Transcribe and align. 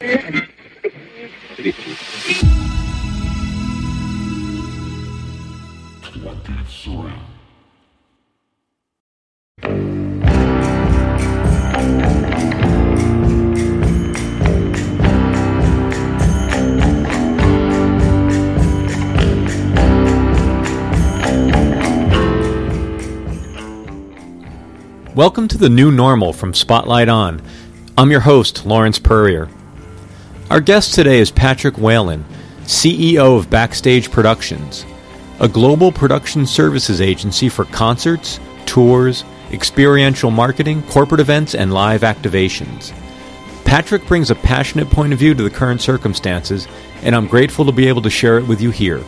Welcome 0.00 0.46
to 25.48 25.58
the 25.58 25.68
new 25.68 25.90
normal 25.90 26.32
from 26.32 26.54
Spotlight 26.54 27.08
On. 27.08 27.42
I'm 27.96 28.12
your 28.12 28.20
host, 28.20 28.64
Lawrence 28.64 29.00
Purrier. 29.00 29.48
Our 30.50 30.62
guest 30.62 30.94
today 30.94 31.18
is 31.18 31.30
Patrick 31.30 31.76
Whalen, 31.76 32.24
CEO 32.62 33.36
of 33.36 33.50
Backstage 33.50 34.10
Productions, 34.10 34.86
a 35.40 35.48
global 35.48 35.92
production 35.92 36.46
services 36.46 37.02
agency 37.02 37.50
for 37.50 37.66
concerts, 37.66 38.40
tours, 38.64 39.24
experiential 39.52 40.30
marketing, 40.30 40.82
corporate 40.84 41.20
events, 41.20 41.54
and 41.54 41.74
live 41.74 42.00
activations. 42.00 42.94
Patrick 43.66 44.06
brings 44.06 44.30
a 44.30 44.36
passionate 44.36 44.88
point 44.88 45.12
of 45.12 45.18
view 45.18 45.34
to 45.34 45.42
the 45.42 45.50
current 45.50 45.82
circumstances, 45.82 46.66
and 47.02 47.14
I'm 47.14 47.26
grateful 47.26 47.66
to 47.66 47.72
be 47.72 47.86
able 47.86 48.00
to 48.00 48.10
share 48.10 48.38
it 48.38 48.48
with 48.48 48.62
you 48.62 48.70
here. 48.70 49.04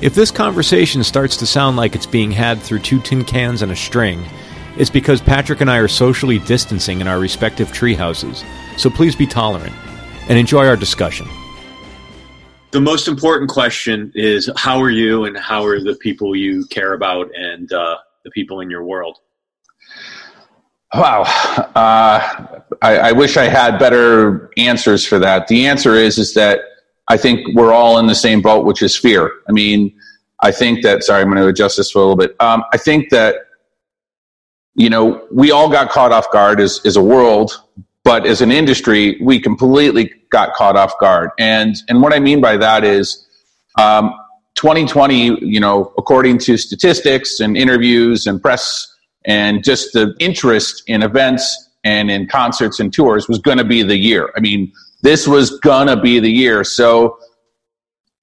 If 0.00 0.14
this 0.14 0.30
conversation 0.30 1.04
starts 1.04 1.36
to 1.36 1.46
sound 1.46 1.76
like 1.76 1.94
it's 1.94 2.06
being 2.06 2.30
had 2.30 2.62
through 2.62 2.78
two 2.78 3.02
tin 3.02 3.26
cans 3.26 3.60
and 3.60 3.72
a 3.72 3.76
string, 3.76 4.24
it's 4.78 4.88
because 4.88 5.20
Patrick 5.20 5.60
and 5.60 5.70
I 5.70 5.76
are 5.76 5.88
socially 5.88 6.38
distancing 6.38 7.02
in 7.02 7.08
our 7.08 7.20
respective 7.20 7.72
treehouses, 7.72 8.42
so 8.78 8.88
please 8.88 9.14
be 9.14 9.26
tolerant 9.26 9.74
and 10.28 10.38
enjoy 10.38 10.66
our 10.66 10.76
discussion. 10.76 11.28
The 12.72 12.80
most 12.80 13.08
important 13.08 13.50
question 13.50 14.12
is 14.14 14.50
how 14.56 14.80
are 14.80 14.90
you 14.90 15.24
and 15.24 15.36
how 15.36 15.64
are 15.64 15.80
the 15.80 15.94
people 15.94 16.36
you 16.36 16.66
care 16.66 16.92
about 16.94 17.30
and 17.34 17.72
uh, 17.72 17.96
the 18.24 18.30
people 18.32 18.60
in 18.60 18.68
your 18.70 18.84
world? 18.84 19.18
Wow. 20.94 21.22
Uh, 21.22 22.60
I, 22.82 22.98
I 22.98 23.12
wish 23.12 23.36
I 23.36 23.44
had 23.44 23.78
better 23.78 24.50
answers 24.56 25.06
for 25.06 25.18
that. 25.18 25.46
The 25.48 25.66
answer 25.66 25.94
is, 25.94 26.18
is 26.18 26.34
that 26.34 26.60
I 27.08 27.16
think 27.16 27.54
we're 27.54 27.72
all 27.72 27.98
in 27.98 28.06
the 28.06 28.14
same 28.14 28.42
boat, 28.42 28.66
which 28.66 28.82
is 28.82 28.96
fear. 28.96 29.30
I 29.48 29.52
mean, 29.52 29.96
I 30.40 30.52
think 30.52 30.82
that, 30.82 31.04
sorry, 31.04 31.22
I'm 31.22 31.28
going 31.28 31.38
to 31.42 31.48
adjust 31.48 31.76
this 31.76 31.90
for 31.90 31.98
a 31.98 32.02
little 32.02 32.16
bit. 32.16 32.34
Um, 32.40 32.64
I 32.72 32.78
think 32.78 33.10
that 33.10 33.46
you 34.76 34.90
know, 34.90 35.26
we 35.32 35.50
all 35.50 35.70
got 35.70 35.90
caught 35.90 36.12
off 36.12 36.30
guard 36.30 36.60
as, 36.60 36.80
as 36.84 36.96
a 36.96 37.02
world, 37.02 37.62
but 38.06 38.24
as 38.24 38.40
an 38.40 38.52
industry, 38.52 39.18
we 39.20 39.40
completely 39.40 40.12
got 40.30 40.54
caught 40.54 40.76
off 40.76 40.96
guard. 41.00 41.30
And, 41.40 41.74
and 41.88 42.00
what 42.00 42.14
I 42.14 42.20
mean 42.20 42.40
by 42.40 42.56
that 42.56 42.84
is, 42.84 43.26
um, 43.78 44.14
2020, 44.54 45.44
you 45.44 45.58
know, 45.58 45.92
according 45.98 46.38
to 46.38 46.56
statistics 46.56 47.40
and 47.40 47.56
interviews 47.56 48.28
and 48.28 48.40
press 48.40 48.86
and 49.24 49.64
just 49.64 49.92
the 49.92 50.14
interest 50.20 50.84
in 50.86 51.02
events 51.02 51.68
and 51.82 52.08
in 52.08 52.28
concerts 52.28 52.78
and 52.78 52.92
tours 52.92 53.26
was 53.28 53.40
going 53.40 53.58
to 53.58 53.64
be 53.64 53.82
the 53.82 53.98
year. 53.98 54.32
I 54.36 54.40
mean, 54.40 54.72
this 55.02 55.26
was 55.26 55.58
going 55.58 55.88
to 55.88 56.00
be 56.00 56.20
the 56.20 56.30
year. 56.30 56.62
So 56.62 57.18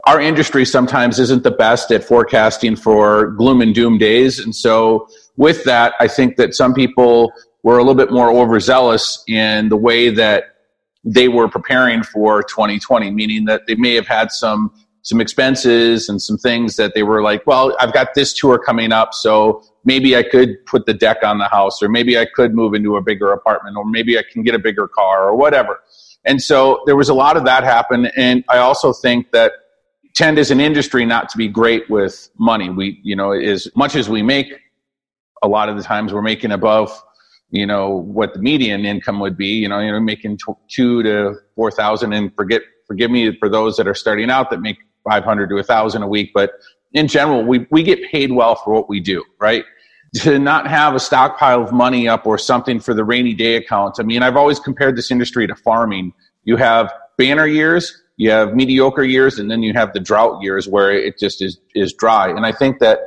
our 0.06 0.22
industry 0.22 0.64
sometimes 0.64 1.20
isn't 1.20 1.44
the 1.44 1.52
best 1.52 1.92
at 1.92 2.06
forecasting 2.06 2.78
for 2.78 3.32
gloom 3.32 3.60
and 3.60 3.76
doom 3.76 3.98
days. 3.98 4.40
And 4.40 4.56
so 4.56 5.10
with 5.36 5.66
that, 5.66 5.94
I 6.00 6.08
think 6.08 6.38
that 6.38 6.56
some 6.56 6.74
people 6.74 7.34
were 7.64 7.78
a 7.78 7.84
little 7.84 7.96
bit 7.96 8.12
more 8.12 8.32
overzealous 8.32 9.24
in 9.28 9.70
the 9.70 9.78
way 9.78 10.10
that 10.10 10.56
they 11.04 11.28
were 11.28 11.48
preparing 11.48 12.04
for 12.04 12.44
2020, 12.44 13.12
meaning 13.12 13.46
that 13.46 13.64
they 13.68 13.76
may 13.76 13.96
have 13.96 14.08
had 14.08 14.32
some 14.32 14.72
some 15.04 15.20
expenses 15.20 16.08
and 16.08 16.22
some 16.22 16.38
things 16.38 16.78
that 16.78 16.94
they 16.96 17.04
were 17.04 17.22
like, 17.22 17.46
well, 17.46 17.76
I've 17.78 17.92
got 17.92 18.14
this 18.14 18.34
tour 18.34 18.58
coming 18.58 18.94
up, 18.94 19.14
so 19.14 19.62
maybe 19.84 20.16
I 20.16 20.24
could 20.24 20.66
put 20.66 20.86
the 20.86 20.94
deck 20.94 21.18
on 21.24 21.40
the 21.40 21.50
house, 21.50 21.84
or 21.84 21.90
maybe 21.90 22.18
I 22.18 22.26
could 22.26 22.56
move 22.56 22.74
into 22.74 22.96
a 22.96 23.02
bigger 23.02 23.34
apartment, 23.34 23.76
or 23.76 23.84
maybe 23.86 24.18
I 24.18 24.24
can 24.32 24.44
get 24.44 24.56
a 24.56 24.60
bigger 24.60 24.88
car, 24.88 25.28
or 25.28 25.36
whatever. 25.36 25.82
And 26.24 26.42
so 26.42 26.84
there 26.86 26.96
was 26.96 27.10
a 27.10 27.14
lot 27.14 27.36
of 27.36 27.44
that 27.44 27.66
happen. 27.66 28.06
And 28.16 28.46
I 28.48 28.60
also 28.60 28.94
think 28.94 29.32
that 29.32 29.52
tend 30.16 30.40
as 30.40 30.52
an 30.52 30.62
industry 30.62 31.06
not 31.06 31.28
to 31.30 31.38
be 31.38 31.50
great 31.50 31.90
with 31.90 32.30
money. 32.38 32.70
We, 32.70 33.02
you 33.04 33.16
know, 33.16 33.34
as 33.34 33.68
much 33.76 33.96
as 33.96 34.10
we 34.10 34.22
make 34.22 34.54
a 35.42 35.50
lot 35.50 35.68
of 35.68 35.76
the 35.76 35.84
times 35.84 36.14
we're 36.14 36.22
making 36.22 36.54
above 36.54 37.04
you 37.54 37.68
know 37.68 37.90
what 37.90 38.34
the 38.34 38.40
median 38.40 38.84
income 38.84 39.20
would 39.20 39.38
be 39.38 39.48
you 39.48 39.70
know 39.70 39.80
you 39.80 39.92
know 39.92 40.00
making 40.00 40.38
two 40.68 41.04
to 41.04 41.36
four 41.56 41.72
thousand 41.72 42.12
and 42.12 42.36
forget 42.36 42.62
forgive 42.88 43.12
me 43.12 43.38
for 43.38 43.48
those 43.48 43.78
that 43.78 43.88
are 43.88 43.94
starting 43.94 44.30
out 44.30 44.50
that 44.50 44.60
make 44.60 44.78
500 45.08 45.50
to 45.50 45.58
a 45.58 45.64
thousand 45.64 46.04
a 46.04 46.08
week 46.08 46.32
but 46.34 46.52
in 46.94 47.08
general 47.08 47.44
we, 47.44 47.66
we 47.72 47.84
get 47.84 48.00
paid 48.12 48.32
well 48.32 48.56
for 48.56 48.74
what 48.74 48.90
we 48.90 49.00
do 49.00 49.24
right? 49.40 49.64
To 50.18 50.38
not 50.38 50.68
have 50.68 50.94
a 50.94 51.00
stockpile 51.00 51.64
of 51.64 51.72
money 51.72 52.08
up 52.08 52.28
or 52.28 52.38
something 52.38 52.80
for 52.80 52.94
the 52.94 53.04
rainy 53.04 53.34
day 53.34 53.56
account 53.56 53.96
i 54.00 54.04
mean 54.04 54.22
i've 54.22 54.36
always 54.36 54.60
compared 54.60 54.96
this 54.96 55.10
industry 55.10 55.48
to 55.48 55.56
farming. 55.56 56.14
You 56.44 56.56
have 56.58 56.94
banner 57.18 57.48
years 57.48 58.00
you 58.18 58.30
have 58.30 58.54
mediocre 58.54 59.04
years 59.04 59.40
and 59.40 59.50
then 59.50 59.64
you 59.64 59.74
have 59.74 59.92
the 59.94 60.00
drought 60.00 60.44
years 60.44 60.68
where 60.68 60.92
it 60.92 61.18
just 61.18 61.42
is 61.42 61.60
is 61.74 61.94
dry. 61.94 62.30
And 62.30 62.46
i 62.46 62.52
think 62.52 62.78
that 62.80 63.00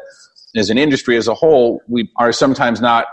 as 0.56 0.70
an 0.70 0.78
industry 0.78 1.16
as 1.16 1.28
a 1.28 1.34
whole, 1.34 1.82
we 1.86 2.10
are 2.16 2.32
sometimes 2.32 2.80
not 2.80 3.06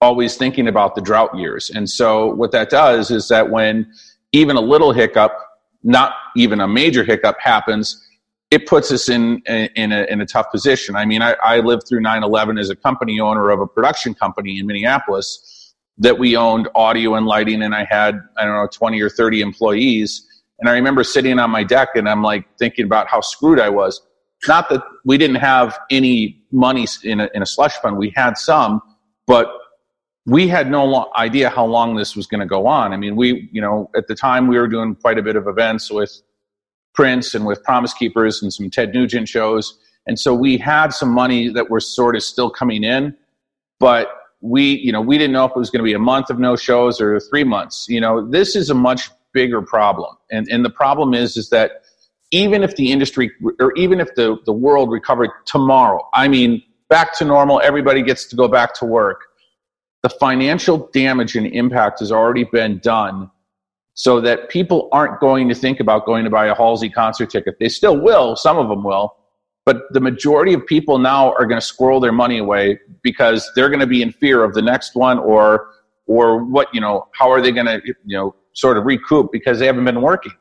always 0.00 0.36
thinking 0.36 0.68
about 0.68 0.94
the 0.94 1.00
drought 1.00 1.36
years. 1.36 1.70
And 1.70 1.88
so 1.88 2.34
what 2.34 2.52
that 2.52 2.70
does 2.70 3.10
is 3.10 3.28
that 3.28 3.50
when 3.50 3.90
even 4.32 4.56
a 4.56 4.60
little 4.60 4.92
hiccup, 4.92 5.36
not 5.82 6.14
even 6.36 6.60
a 6.60 6.68
major 6.68 7.04
hiccup 7.04 7.36
happens, 7.40 8.02
it 8.50 8.66
puts 8.66 8.92
us 8.92 9.08
in 9.08 9.38
in 9.46 9.92
a, 9.92 10.04
in 10.04 10.20
a 10.20 10.26
tough 10.26 10.50
position. 10.50 10.94
I 10.94 11.04
mean, 11.04 11.22
I, 11.22 11.34
I 11.42 11.58
lived 11.60 11.88
through 11.88 12.00
9/11 12.00 12.60
as 12.60 12.70
a 12.70 12.76
company 12.76 13.18
owner 13.18 13.50
of 13.50 13.60
a 13.60 13.66
production 13.66 14.14
company 14.14 14.58
in 14.58 14.66
Minneapolis 14.66 15.74
that 15.98 16.18
we 16.18 16.36
owned 16.36 16.68
audio 16.74 17.14
and 17.14 17.26
lighting, 17.26 17.62
and 17.62 17.74
I 17.74 17.84
had 17.84 18.20
I 18.36 18.44
don't 18.44 18.54
know 18.54 18.68
20 18.70 19.00
or 19.00 19.08
30 19.08 19.40
employees. 19.40 20.26
And 20.58 20.70
I 20.70 20.72
remember 20.72 21.04
sitting 21.04 21.38
on 21.38 21.50
my 21.50 21.64
deck, 21.64 21.90
and 21.96 22.08
I'm 22.08 22.22
like 22.22 22.46
thinking 22.58 22.84
about 22.84 23.08
how 23.08 23.20
screwed 23.20 23.60
I 23.60 23.68
was. 23.68 24.00
Not 24.46 24.68
that 24.68 24.82
we 25.04 25.18
didn't 25.18 25.36
have 25.36 25.78
any 25.90 26.42
money 26.52 26.86
in 27.02 27.20
a, 27.20 27.28
in 27.34 27.42
a 27.42 27.46
slush 27.46 27.74
fund. 27.78 27.96
We 27.96 28.12
had 28.14 28.38
some, 28.38 28.80
but 29.26 29.48
we 30.26 30.48
had 30.48 30.70
no 30.70 30.84
lo- 30.84 31.10
idea 31.16 31.48
how 31.48 31.64
long 31.64 31.94
this 31.94 32.16
was 32.16 32.26
going 32.26 32.40
to 32.40 32.46
go 32.46 32.66
on. 32.66 32.92
I 32.92 32.96
mean, 32.96 33.14
we, 33.14 33.48
you 33.52 33.60
know, 33.60 33.90
at 33.96 34.08
the 34.08 34.14
time 34.14 34.48
we 34.48 34.58
were 34.58 34.66
doing 34.66 34.96
quite 34.96 35.18
a 35.18 35.22
bit 35.22 35.36
of 35.36 35.46
events 35.46 35.90
with 35.90 36.20
Prince 36.94 37.34
and 37.34 37.46
with 37.46 37.62
Promise 37.62 37.94
Keepers 37.94 38.42
and 38.42 38.52
some 38.52 38.68
Ted 38.68 38.92
Nugent 38.92 39.28
shows. 39.28 39.78
And 40.06 40.18
so 40.18 40.34
we 40.34 40.58
had 40.58 40.92
some 40.92 41.10
money 41.10 41.48
that 41.50 41.70
were 41.70 41.80
sort 41.80 42.16
of 42.16 42.22
still 42.22 42.50
coming 42.50 42.82
in, 42.82 43.16
but 43.78 44.08
we, 44.40 44.78
you 44.78 44.92
know, 44.92 45.00
we 45.00 45.16
didn't 45.16 45.32
know 45.32 45.44
if 45.44 45.52
it 45.52 45.58
was 45.58 45.70
going 45.70 45.80
to 45.80 45.84
be 45.84 45.94
a 45.94 45.98
month 45.98 46.28
of 46.28 46.38
no 46.38 46.56
shows 46.56 47.00
or 47.00 47.18
three 47.20 47.44
months. 47.44 47.86
You 47.88 48.00
know, 48.00 48.28
this 48.28 48.56
is 48.56 48.68
a 48.68 48.74
much 48.74 49.10
bigger 49.32 49.62
problem. 49.62 50.16
And, 50.30 50.48
and 50.48 50.64
the 50.64 50.70
problem 50.70 51.14
is, 51.14 51.36
is 51.36 51.50
that 51.50 51.82
even 52.32 52.64
if 52.64 52.74
the 52.76 52.90
industry 52.90 53.30
or 53.60 53.72
even 53.74 54.00
if 54.00 54.14
the, 54.16 54.38
the 54.44 54.52
world 54.52 54.90
recovered 54.90 55.30
tomorrow, 55.44 56.08
I 56.14 56.26
mean, 56.26 56.62
back 56.88 57.16
to 57.18 57.24
normal, 57.24 57.60
everybody 57.62 58.02
gets 58.02 58.26
to 58.26 58.36
go 58.36 58.48
back 58.48 58.74
to 58.74 58.84
work. 58.84 59.25
The 60.02 60.10
financial 60.10 60.88
damage 60.92 61.36
and 61.36 61.46
impact 61.46 62.00
has 62.00 62.12
already 62.12 62.44
been 62.44 62.78
done 62.78 63.30
so 63.94 64.20
that 64.20 64.50
people 64.50 64.88
aren't 64.92 65.20
going 65.20 65.48
to 65.48 65.54
think 65.54 65.80
about 65.80 66.04
going 66.04 66.24
to 66.24 66.30
buy 66.30 66.46
a 66.46 66.54
Halsey 66.54 66.90
concert 66.90 67.30
ticket. 67.30 67.56
They 67.58 67.68
still 67.68 67.98
will, 67.98 68.36
some 68.36 68.58
of 68.58 68.68
them 68.68 68.84
will, 68.84 69.16
but 69.64 69.82
the 69.90 70.00
majority 70.00 70.52
of 70.52 70.64
people 70.66 70.98
now 70.98 71.32
are 71.32 71.46
going 71.46 71.60
to 71.60 71.66
squirrel 71.66 71.98
their 71.98 72.12
money 72.12 72.38
away 72.38 72.78
because 73.02 73.50
they're 73.56 73.68
going 73.68 73.80
to 73.80 73.86
be 73.86 74.02
in 74.02 74.12
fear 74.12 74.44
of 74.44 74.54
the 74.54 74.62
next 74.62 74.94
one 74.94 75.18
or 75.18 75.72
or 76.06 76.44
what, 76.44 76.72
you 76.72 76.80
know, 76.80 77.08
how 77.18 77.30
are 77.30 77.40
they 77.40 77.50
going 77.50 77.66
to, 77.66 77.80
you 77.84 78.16
know, 78.16 78.32
sort 78.52 78.78
of 78.78 78.84
recoup 78.84 79.32
because 79.32 79.58
they 79.58 79.66
haven't 79.66 79.84
been 79.84 80.00
working. 80.00 80.32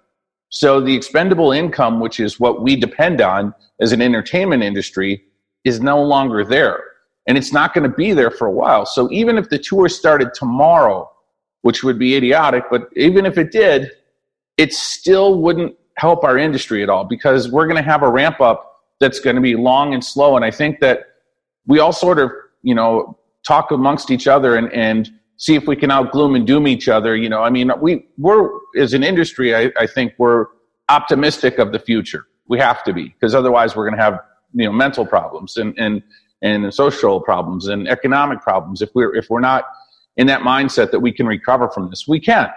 So 0.49 0.79
the 0.79 0.95
expendable 0.95 1.51
income, 1.51 1.99
which 1.99 2.19
is 2.19 2.39
what 2.39 2.61
we 2.61 2.75
depend 2.75 3.19
on 3.19 3.53
as 3.81 3.91
an 3.91 4.01
entertainment 4.01 4.61
industry, 4.61 5.23
is 5.63 5.79
no 5.79 6.01
longer 6.03 6.45
there. 6.45 6.83
And 7.27 7.37
it's 7.37 7.51
not 7.51 7.73
going 7.73 7.89
to 7.89 7.95
be 7.95 8.13
there 8.13 8.31
for 8.31 8.47
a 8.47 8.51
while. 8.51 8.85
So 8.85 9.09
even 9.11 9.37
if 9.37 9.49
the 9.49 9.57
tour 9.57 9.89
started 9.89 10.33
tomorrow, 10.33 11.11
which 11.61 11.83
would 11.83 11.97
be 11.97 12.15
idiotic, 12.15 12.65
but 12.69 12.89
even 12.95 13.25
if 13.25 13.37
it 13.37 13.51
did, 13.51 13.91
it 14.57 14.73
still 14.73 15.41
wouldn't 15.41 15.75
help 15.97 16.23
our 16.23 16.37
industry 16.37 16.83
at 16.83 16.89
all 16.89 17.03
because 17.03 17.49
we're 17.49 17.65
going 17.65 17.81
to 17.81 17.89
have 17.89 18.03
a 18.03 18.09
ramp 18.09 18.41
up 18.41 18.83
that's 18.99 19.19
going 19.19 19.35
to 19.35 19.41
be 19.41 19.55
long 19.55 19.93
and 19.93 20.03
slow. 20.03 20.35
And 20.35 20.45
I 20.45 20.51
think 20.51 20.79
that 20.81 21.05
we 21.65 21.79
all 21.79 21.91
sort 21.91 22.19
of, 22.19 22.31
you 22.61 22.75
know, 22.75 23.17
talk 23.45 23.71
amongst 23.71 24.11
each 24.11 24.27
other 24.27 24.55
and, 24.55 24.71
and 24.71 25.09
see 25.37 25.55
if 25.55 25.67
we 25.67 25.75
can 25.75 25.91
out 25.91 26.11
gloom 26.11 26.35
and 26.35 26.45
doom 26.45 26.67
each 26.67 26.87
other. 26.87 27.15
You 27.15 27.29
know, 27.29 27.41
I 27.41 27.49
mean, 27.49 27.71
we 27.81 28.07
we're 28.17 28.49
as 28.77 28.93
an 28.93 29.03
industry, 29.03 29.55
I, 29.55 29.71
I 29.79 29.87
think 29.87 30.13
we're 30.17 30.47
optimistic 30.89 31.57
of 31.57 31.71
the 31.71 31.79
future. 31.79 32.27
We 32.47 32.59
have 32.59 32.83
to 32.83 32.93
be 32.93 33.09
because 33.09 33.33
otherwise 33.33 33.75
we're 33.75 33.85
going 33.85 33.97
to 33.97 34.03
have 34.03 34.19
you 34.53 34.65
know 34.65 34.71
mental 34.71 35.05
problems 35.05 35.57
and 35.57 35.77
and 35.77 36.03
and 36.41 36.73
social 36.73 37.21
problems 37.21 37.67
and 37.67 37.87
economic 37.87 38.41
problems 38.41 38.81
if 38.81 38.89
we're 38.93 39.15
if 39.15 39.29
we're 39.29 39.39
not 39.39 39.65
in 40.17 40.27
that 40.27 40.41
mindset 40.41 40.91
that 40.91 40.99
we 40.99 41.11
can 41.11 41.27
recover 41.27 41.69
from 41.69 41.89
this. 41.89 42.07
We 42.07 42.19
can. 42.19 42.49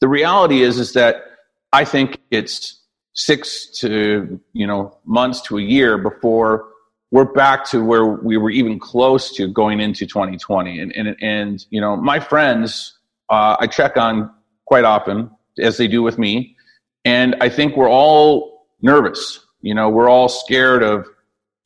the 0.00 0.08
reality 0.08 0.62
is 0.62 0.78
is 0.78 0.92
that 0.94 1.24
I 1.72 1.84
think 1.84 2.20
it's 2.30 2.80
six 3.14 3.70
to 3.80 4.40
you 4.52 4.66
know 4.66 4.98
months 5.04 5.40
to 5.42 5.58
a 5.58 5.62
year 5.62 5.98
before 5.98 6.66
we're 7.14 7.24
back 7.24 7.64
to 7.64 7.84
where 7.84 8.04
we 8.04 8.36
were 8.36 8.50
even 8.50 8.76
close 8.80 9.32
to 9.36 9.46
going 9.46 9.78
into 9.78 10.04
2020. 10.04 10.80
And 10.80 10.92
and 10.96 11.16
and 11.20 11.64
you 11.70 11.80
know 11.80 11.96
my 11.96 12.18
friends, 12.18 12.98
uh, 13.30 13.56
I 13.60 13.68
check 13.68 13.96
on 13.96 14.30
quite 14.64 14.84
often 14.84 15.30
as 15.60 15.76
they 15.76 15.86
do 15.86 16.02
with 16.02 16.18
me, 16.18 16.56
and 17.04 17.36
I 17.40 17.48
think 17.48 17.76
we're 17.76 17.90
all 17.90 18.66
nervous. 18.82 19.38
You 19.62 19.74
know, 19.74 19.88
we're 19.88 20.08
all 20.08 20.28
scared 20.28 20.82
of 20.82 21.06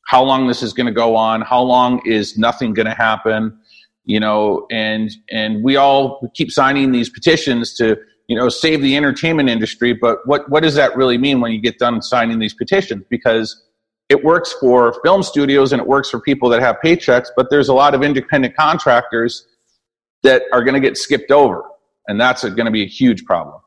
how 0.09 0.25
long 0.25 0.49
this 0.49 0.63
is 0.63 0.73
going 0.73 0.87
to 0.87 0.93
go 0.93 1.15
on, 1.15 1.43
how 1.43 1.61
long 1.61 2.01
is 2.07 2.39
nothing 2.39 2.73
going 2.73 2.87
to 2.87 2.95
happen, 2.95 3.57
you 4.07 4.19
know, 4.19 4.67
and 4.71 5.11
and 5.31 5.63
we 5.63 5.77
all 5.77 6.31
keep 6.35 6.51
signing 6.51 6.93
these 6.93 7.11
petitions 7.11 7.75
to 7.75 7.95
you 8.27 8.35
know 8.35 8.49
save 8.49 8.81
the 8.81 8.97
entertainment 8.97 9.51
industry, 9.51 9.93
but 9.93 10.27
what 10.27 10.51
what 10.51 10.63
does 10.63 10.75
that 10.75 10.97
really 10.97 11.19
mean 11.19 11.43
when 11.43 11.53
you 11.53 11.61
get 11.61 11.79
done 11.79 12.01
signing 12.01 12.39
these 12.39 12.55
petitions? 12.55 13.05
Because 13.11 13.63
it 14.09 14.25
works 14.25 14.55
for 14.55 14.99
film 15.05 15.23
studios 15.23 15.73
and 15.75 15.83
it 15.83 15.87
works 15.87 16.09
for 16.09 16.19
people 16.19 16.49
that 16.49 16.61
have 16.61 16.77
paychecks, 16.83 17.27
but 17.37 17.51
there's 17.51 17.69
a 17.69 17.75
lot 17.75 17.95
of 17.95 18.03
independent 18.03 18.57
contractors 18.57 19.47
that 20.23 20.45
are 20.55 20.65
going 20.65 20.75
to 20.75 20.81
get 20.81 20.97
skipped 20.97 21.31
over, 21.31 21.65
and 22.07 22.19
that's 22.19 22.45
going 22.45 22.65
to 22.65 22.71
be 22.71 22.83
a 22.83 22.89
huge 22.89 23.27
problem. 23.27 23.61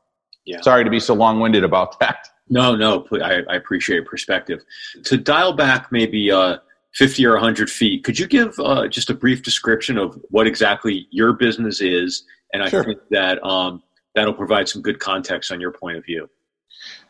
Yeah. 0.44 0.60
Sorry 0.62 0.82
to 0.82 0.90
be 0.90 0.98
so 0.98 1.14
long 1.14 1.38
winded 1.38 1.62
about 1.62 2.00
that. 2.00 2.26
No, 2.48 2.74
no, 2.74 3.06
I, 3.22 3.42
I 3.48 3.56
appreciate 3.56 4.04
perspective. 4.04 4.62
To 5.04 5.16
dial 5.16 5.52
back 5.52 5.90
maybe 5.90 6.30
uh, 6.30 6.58
50 6.94 7.24
or 7.26 7.32
100 7.32 7.70
feet, 7.70 8.04
could 8.04 8.18
you 8.18 8.26
give 8.26 8.58
uh, 8.58 8.88
just 8.88 9.10
a 9.10 9.14
brief 9.14 9.42
description 9.42 9.96
of 9.96 10.20
what 10.30 10.46
exactly 10.46 11.06
your 11.10 11.32
business 11.32 11.80
is? 11.80 12.24
And 12.52 12.62
I 12.62 12.68
sure. 12.68 12.84
think 12.84 12.98
that 13.10 13.42
um, 13.44 13.82
that'll 14.14 14.34
provide 14.34 14.68
some 14.68 14.82
good 14.82 14.98
context 14.98 15.50
on 15.50 15.60
your 15.60 15.72
point 15.72 15.96
of 15.96 16.04
view. 16.04 16.28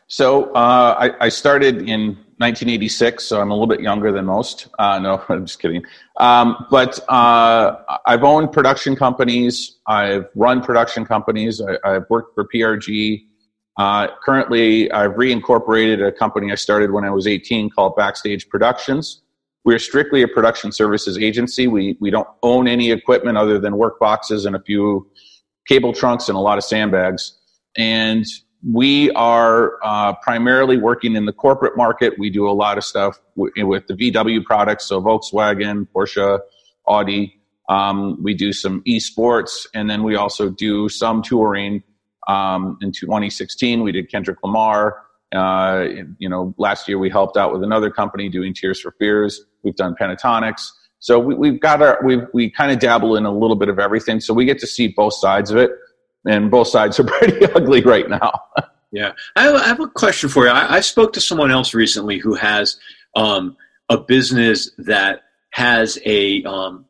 So 0.07 0.51
uh, 0.53 0.95
I, 0.99 1.25
I, 1.25 1.29
started 1.29 1.89
in 1.89 2.09
1986, 2.37 3.23
so 3.23 3.41
I'm 3.41 3.49
a 3.49 3.53
little 3.53 3.67
bit 3.67 3.79
younger 3.79 4.11
than 4.11 4.25
most. 4.25 4.67
Uh, 4.77 4.99
no, 4.99 5.23
I'm 5.29 5.45
just 5.45 5.59
kidding. 5.59 5.83
Um, 6.17 6.67
but 6.69 6.99
uh, 7.09 7.77
I've 8.05 8.23
owned 8.23 8.51
production 8.51 8.95
companies. 8.95 9.77
I've 9.87 10.27
run 10.35 10.61
production 10.61 11.05
companies. 11.05 11.61
I, 11.61 11.93
have 11.93 12.05
worked 12.09 12.35
for 12.35 12.47
PRG. 12.47 13.25
Uh, 13.77 14.07
currently, 14.23 14.91
I've 14.91 15.13
reincorporated 15.13 16.05
a 16.05 16.11
company 16.11 16.51
I 16.51 16.55
started 16.55 16.91
when 16.91 17.03
I 17.05 17.09
was 17.09 17.25
18 17.25 17.69
called 17.71 17.95
Backstage 17.95 18.47
Productions. 18.49 19.21
We're 19.65 19.79
strictly 19.79 20.21
a 20.21 20.27
production 20.27 20.71
services 20.71 21.17
agency. 21.17 21.67
We, 21.67 21.97
we 21.99 22.11
don't 22.11 22.27
own 22.43 22.67
any 22.67 22.91
equipment 22.91 23.37
other 23.37 23.59
than 23.59 23.77
work 23.77 23.99
boxes 23.99 24.45
and 24.45 24.55
a 24.55 24.61
few 24.61 25.09
cable 25.67 25.93
trunks 25.93 26.27
and 26.27 26.37
a 26.37 26.41
lot 26.41 26.57
of 26.57 26.63
sandbags. 26.63 27.37
And 27.75 28.25
we 28.69 29.11
are 29.11 29.73
uh, 29.83 30.13
primarily 30.15 30.77
working 30.77 31.15
in 31.15 31.25
the 31.25 31.33
corporate 31.33 31.75
market. 31.75 32.17
We 32.19 32.29
do 32.29 32.47
a 32.47 32.51
lot 32.51 32.77
of 32.77 32.83
stuff 32.83 33.19
w- 33.35 33.67
with 33.67 33.87
the 33.87 33.93
VW 33.93 34.43
products, 34.43 34.85
so 34.85 35.01
Volkswagen, 35.01 35.87
Porsche, 35.93 36.39
Audi. 36.87 37.39
Um, 37.69 38.21
we 38.21 38.33
do 38.33 38.53
some 38.53 38.81
esports, 38.83 39.65
and 39.73 39.89
then 39.89 40.03
we 40.03 40.15
also 40.15 40.49
do 40.49 40.89
some 40.89 41.21
touring 41.21 41.83
um, 42.27 42.77
in 42.81 42.91
2016, 42.91 43.81
we 43.83 43.91
did 43.91 44.09
Kendrick 44.09 44.37
Lamar. 44.43 45.03
Uh, 45.33 45.87
you 46.19 46.29
know, 46.29 46.53
last 46.57 46.87
year 46.87 46.99
we 46.99 47.09
helped 47.09 47.37
out 47.37 47.51
with 47.51 47.63
another 47.63 47.89
company 47.89 48.29
doing 48.29 48.53
Tears 48.53 48.79
for 48.79 48.91
Fears. 48.99 49.43
We've 49.63 49.75
done 49.75 49.95
Pentatonix. 49.99 50.69
So 50.99 51.19
we, 51.19 51.49
have 51.49 51.59
got 51.59 51.81
our, 51.81 51.99
we 52.03 52.21
we 52.33 52.49
kind 52.49 52.71
of 52.71 52.79
dabble 52.79 53.17
in 53.17 53.25
a 53.25 53.31
little 53.31 53.57
bit 53.57 53.67
of 53.67 53.77
everything. 53.77 54.21
So 54.21 54.33
we 54.33 54.45
get 54.45 54.59
to 54.59 54.67
see 54.67 54.87
both 54.87 55.13
sides 55.13 55.51
of 55.51 55.57
it, 55.57 55.71
and 56.25 56.49
both 56.49 56.67
sides 56.67 56.99
are 56.99 57.03
pretty 57.19 57.45
ugly 57.53 57.81
right 57.81 58.09
now. 58.09 58.31
yeah, 58.91 59.11
I 59.35 59.43
have, 59.67 59.79
a 59.79 59.87
question 59.87 60.29
for 60.29 60.45
you. 60.45 60.51
I, 60.51 60.75
I, 60.75 60.79
spoke 60.79 61.11
to 61.13 61.21
someone 61.21 61.51
else 61.51 61.73
recently 61.73 62.19
who 62.19 62.35
has 62.35 62.77
um, 63.15 63.57
a 63.89 63.97
business 63.97 64.71
that 64.77 65.23
has 65.49 65.99
a 66.05 66.41
um, 66.43 66.85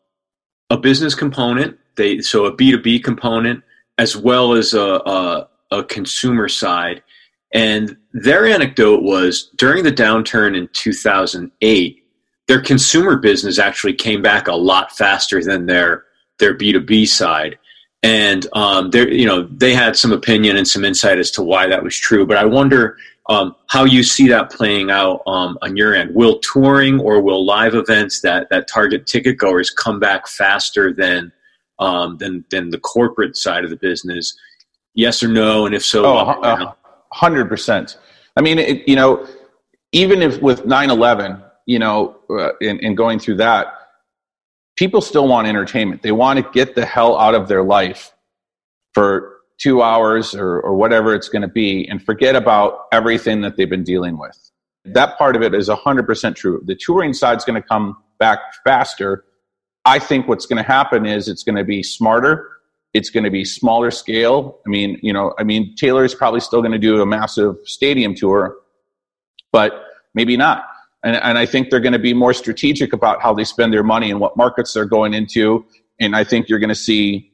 a 0.69 0.77
business 0.77 1.15
component. 1.15 1.80
They 1.95 2.19
so 2.21 2.45
a 2.45 2.53
B 2.53 2.69
two 2.69 2.80
B 2.80 3.00
component 3.00 3.63
as 3.98 4.18
well 4.18 4.54
as 4.54 4.74
a, 4.74 4.80
a, 4.81 5.50
a 5.72 5.84
consumer 5.84 6.50
side. 6.50 7.04
And 7.54 7.98
their 8.13 8.45
anecdote 8.45 9.04
was 9.04 9.51
during 9.57 9.84
the 9.84 9.92
downturn 9.92 10.57
in 10.57 10.68
2008, 10.74 12.04
their 12.48 12.62
consumer 12.62 13.18
business 13.18 13.60
actually 13.60 13.94
came 13.94 14.22
back 14.22 14.48
a 14.48 14.56
lot 14.56 14.92
faster 14.92 15.44
than 15.44 15.66
their 15.66 16.06
their 16.40 16.57
B2B 16.57 17.07
side. 17.07 17.57
And 18.01 18.48
um, 18.54 18.90
you 18.94 19.25
know, 19.25 19.44
they 19.44 19.74
had 19.74 19.95
some 19.95 20.12
opinion 20.12 20.57
and 20.57 20.68
some 20.68 20.84
insight 20.84 21.19
as 21.19 21.31
to 21.31 21.44
why 21.44 21.68
that 21.68 21.84
was 21.84 21.98
true. 21.98 22.25
But 22.25 22.38
I 22.38 22.44
wonder 22.44 22.98
um, 23.30 23.56
how 23.68 23.86
you 23.86 24.04
see 24.04 24.28
that 24.28 24.51
playing 24.51 24.92
out 24.92 25.22
um, 25.25 25.57
on 25.62 25.78
your 25.78 25.95
end. 25.95 26.13
Will 26.13 26.40
touring 26.40 27.00
or 27.00 27.22
will 27.22 27.45
live 27.45 27.75
events 27.75 28.19
that 28.22 28.50
that 28.50 28.68
target 28.68 29.07
ticket 29.07 29.38
goers 29.38 29.69
come 29.69 30.00
back 30.00 30.28
faster 30.28 30.92
than 30.92 31.31
um, 31.83 32.18
than 32.18 32.45
than 32.50 32.69
the 32.69 32.80
corporate 32.80 33.35
side 33.35 33.63
of 33.63 33.69
the 33.69 33.75
business? 33.75 34.35
Yes 34.95 35.24
or 35.24 35.27
no, 35.27 35.65
and 35.65 35.75
if 35.75 35.83
so, 35.83 36.06
oh, 36.06 36.75
hundred 37.12 37.50
percent. 37.50 37.97
I 38.38 38.41
mean, 38.41 38.59
it, 38.59 38.88
you 38.88 38.95
know, 38.95 39.27
even 39.91 40.21
if 40.21 40.41
with 40.41 40.63
9-11, 40.63 41.44
you 41.68 41.80
know, 41.80 42.18
uh, 42.30 42.56
in, 42.62 42.80
in 42.80 42.95
going 42.95 43.19
through 43.19 43.38
that, 43.38 43.68
people 44.75 45.01
still 45.01 45.27
want 45.27 45.47
entertainment. 45.47 46.01
They 46.01 46.12
want 46.12 46.44
to 46.44 46.51
get 46.51 46.75
the 46.75 46.85
hell 46.85 47.18
out 47.18 47.35
of 47.35 47.47
their 47.47 47.63
life 47.63 48.12
for 48.94 49.38
two 49.59 49.83
hours 49.83 50.33
or, 50.33 50.59
or 50.62 50.75
whatever 50.75 51.13
it's 51.13 51.30
going 51.30 51.44
to 51.44 51.47
be 51.47 51.88
and 51.88 52.03
forget 52.03 52.35
about 52.35 52.85
everything 52.91 53.41
that 53.41 53.56
they've 53.56 53.69
been 53.69 53.83
dealing 53.83 54.18
with. 54.18 54.51
That 54.85 55.18
part 55.18 55.35
of 55.35 55.44
it 55.44 55.53
is 55.53 55.69
100% 55.69 56.35
true. 56.35 56.62
The 56.65 56.75
touring 56.75 57.13
side 57.13 57.38
is 57.38 57.45
going 57.45 57.62
to 57.62 57.68
come 57.68 57.97
back 58.19 58.39
faster 58.65 59.25
I 59.85 60.00
think 60.00 60.27
what's 60.27 60.45
going 60.45 60.63
to 60.63 60.68
happen 60.68 61.06
is 61.06 61.27
it's 61.27 61.44
going 61.44 61.57
to 61.57 61.63
be 61.63 61.83
smarter. 61.83 62.50
It's 62.94 63.09
going 63.09 63.24
to 63.24 63.31
be 63.31 63.44
smaller 63.44 63.91
scale. 63.91 64.59
I 64.65 64.69
mean, 64.69 65.00
you 65.01 65.12
know, 65.12 65.33
I 65.39 65.44
mean, 65.44 65.75
Taylor 65.75 66.06
is 66.06 66.15
probably 66.15 66.39
still 66.39 66.62
going 66.62 66.71
to 66.71 66.80
do 66.80 67.01
a 67.01 67.06
massive 67.06 67.56
stadium 67.65 68.15
tour, 68.15 68.56
but 69.51 69.85
maybe 70.13 70.38
not. 70.38 70.65
And, 71.03 71.18
and 71.18 71.38
I 71.38 71.45
think 71.45 71.69
they're 71.69 71.80
going 71.80 71.94
to 71.94 72.00
be 72.00 72.13
more 72.13 72.33
strategic 72.33 72.94
about 72.94 73.21
how 73.21 73.33
they 73.33 73.44
spend 73.44 73.74
their 73.74 73.83
money 73.83 74.09
and 74.09 74.19
what 74.19 74.38
markets 74.38 74.74
they're 74.74 74.85
going 74.85 75.13
into. 75.13 75.65
And 76.00 76.15
I 76.15 76.24
think 76.24 76.47
you're 76.47 76.59
going 76.59 76.69
to 76.69 76.75
see 76.75 77.31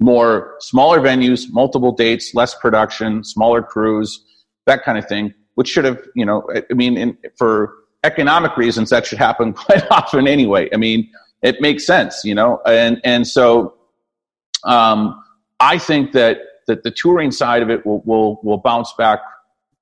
more 0.00 0.56
smaller 0.60 1.00
venues, 1.00 1.46
multiple 1.50 1.92
dates, 1.92 2.34
less 2.34 2.54
production, 2.54 3.22
smaller 3.24 3.62
crews, 3.62 4.24
that 4.66 4.84
kind 4.84 4.98
of 4.98 5.06
thing, 5.06 5.34
which 5.54 5.68
should 5.68 5.84
have, 5.84 6.00
you 6.14 6.24
know, 6.24 6.48
I 6.70 6.74
mean, 6.74 6.96
in, 6.96 7.18
for 7.36 7.74
economic 8.04 8.56
reasons, 8.56 8.90
that 8.90 9.06
should 9.06 9.18
happen 9.18 9.52
quite 9.54 9.88
often 9.90 10.26
anyway. 10.26 10.68
I 10.72 10.76
mean, 10.76 11.10
it 11.42 11.60
makes 11.60 11.86
sense, 11.86 12.24
you 12.24 12.34
know, 12.34 12.60
and 12.66 13.00
and 13.04 13.26
so 13.26 13.74
um, 14.64 15.22
I 15.60 15.78
think 15.78 16.12
that 16.12 16.38
that 16.66 16.82
the 16.82 16.90
touring 16.90 17.30
side 17.30 17.62
of 17.62 17.70
it 17.70 17.84
will 17.86 18.02
will 18.04 18.40
will 18.42 18.58
bounce 18.58 18.92
back, 18.94 19.20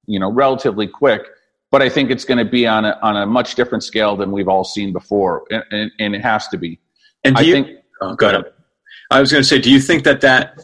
you 0.06 0.18
know, 0.18 0.30
relatively 0.30 0.86
quick. 0.86 1.22
But 1.70 1.82
I 1.82 1.88
think 1.88 2.10
it's 2.10 2.24
going 2.24 2.38
to 2.38 2.50
be 2.50 2.66
on 2.66 2.84
a 2.84 2.98
on 3.02 3.16
a 3.16 3.26
much 3.26 3.54
different 3.54 3.84
scale 3.84 4.16
than 4.16 4.30
we've 4.30 4.48
all 4.48 4.64
seen 4.64 4.92
before, 4.92 5.44
and, 5.50 5.64
and, 5.70 5.90
and 5.98 6.14
it 6.14 6.22
has 6.22 6.48
to 6.48 6.58
be. 6.58 6.78
And 7.24 7.36
I 7.36 7.40
you, 7.42 7.52
think. 7.52 7.68
Oh, 8.00 8.14
go 8.14 8.28
ahead. 8.28 8.44
I 9.10 9.20
was 9.20 9.30
going 9.30 9.42
to 9.42 9.48
say, 9.48 9.58
do 9.58 9.70
you 9.70 9.80
think 9.80 10.04
that 10.04 10.20
that 10.20 10.58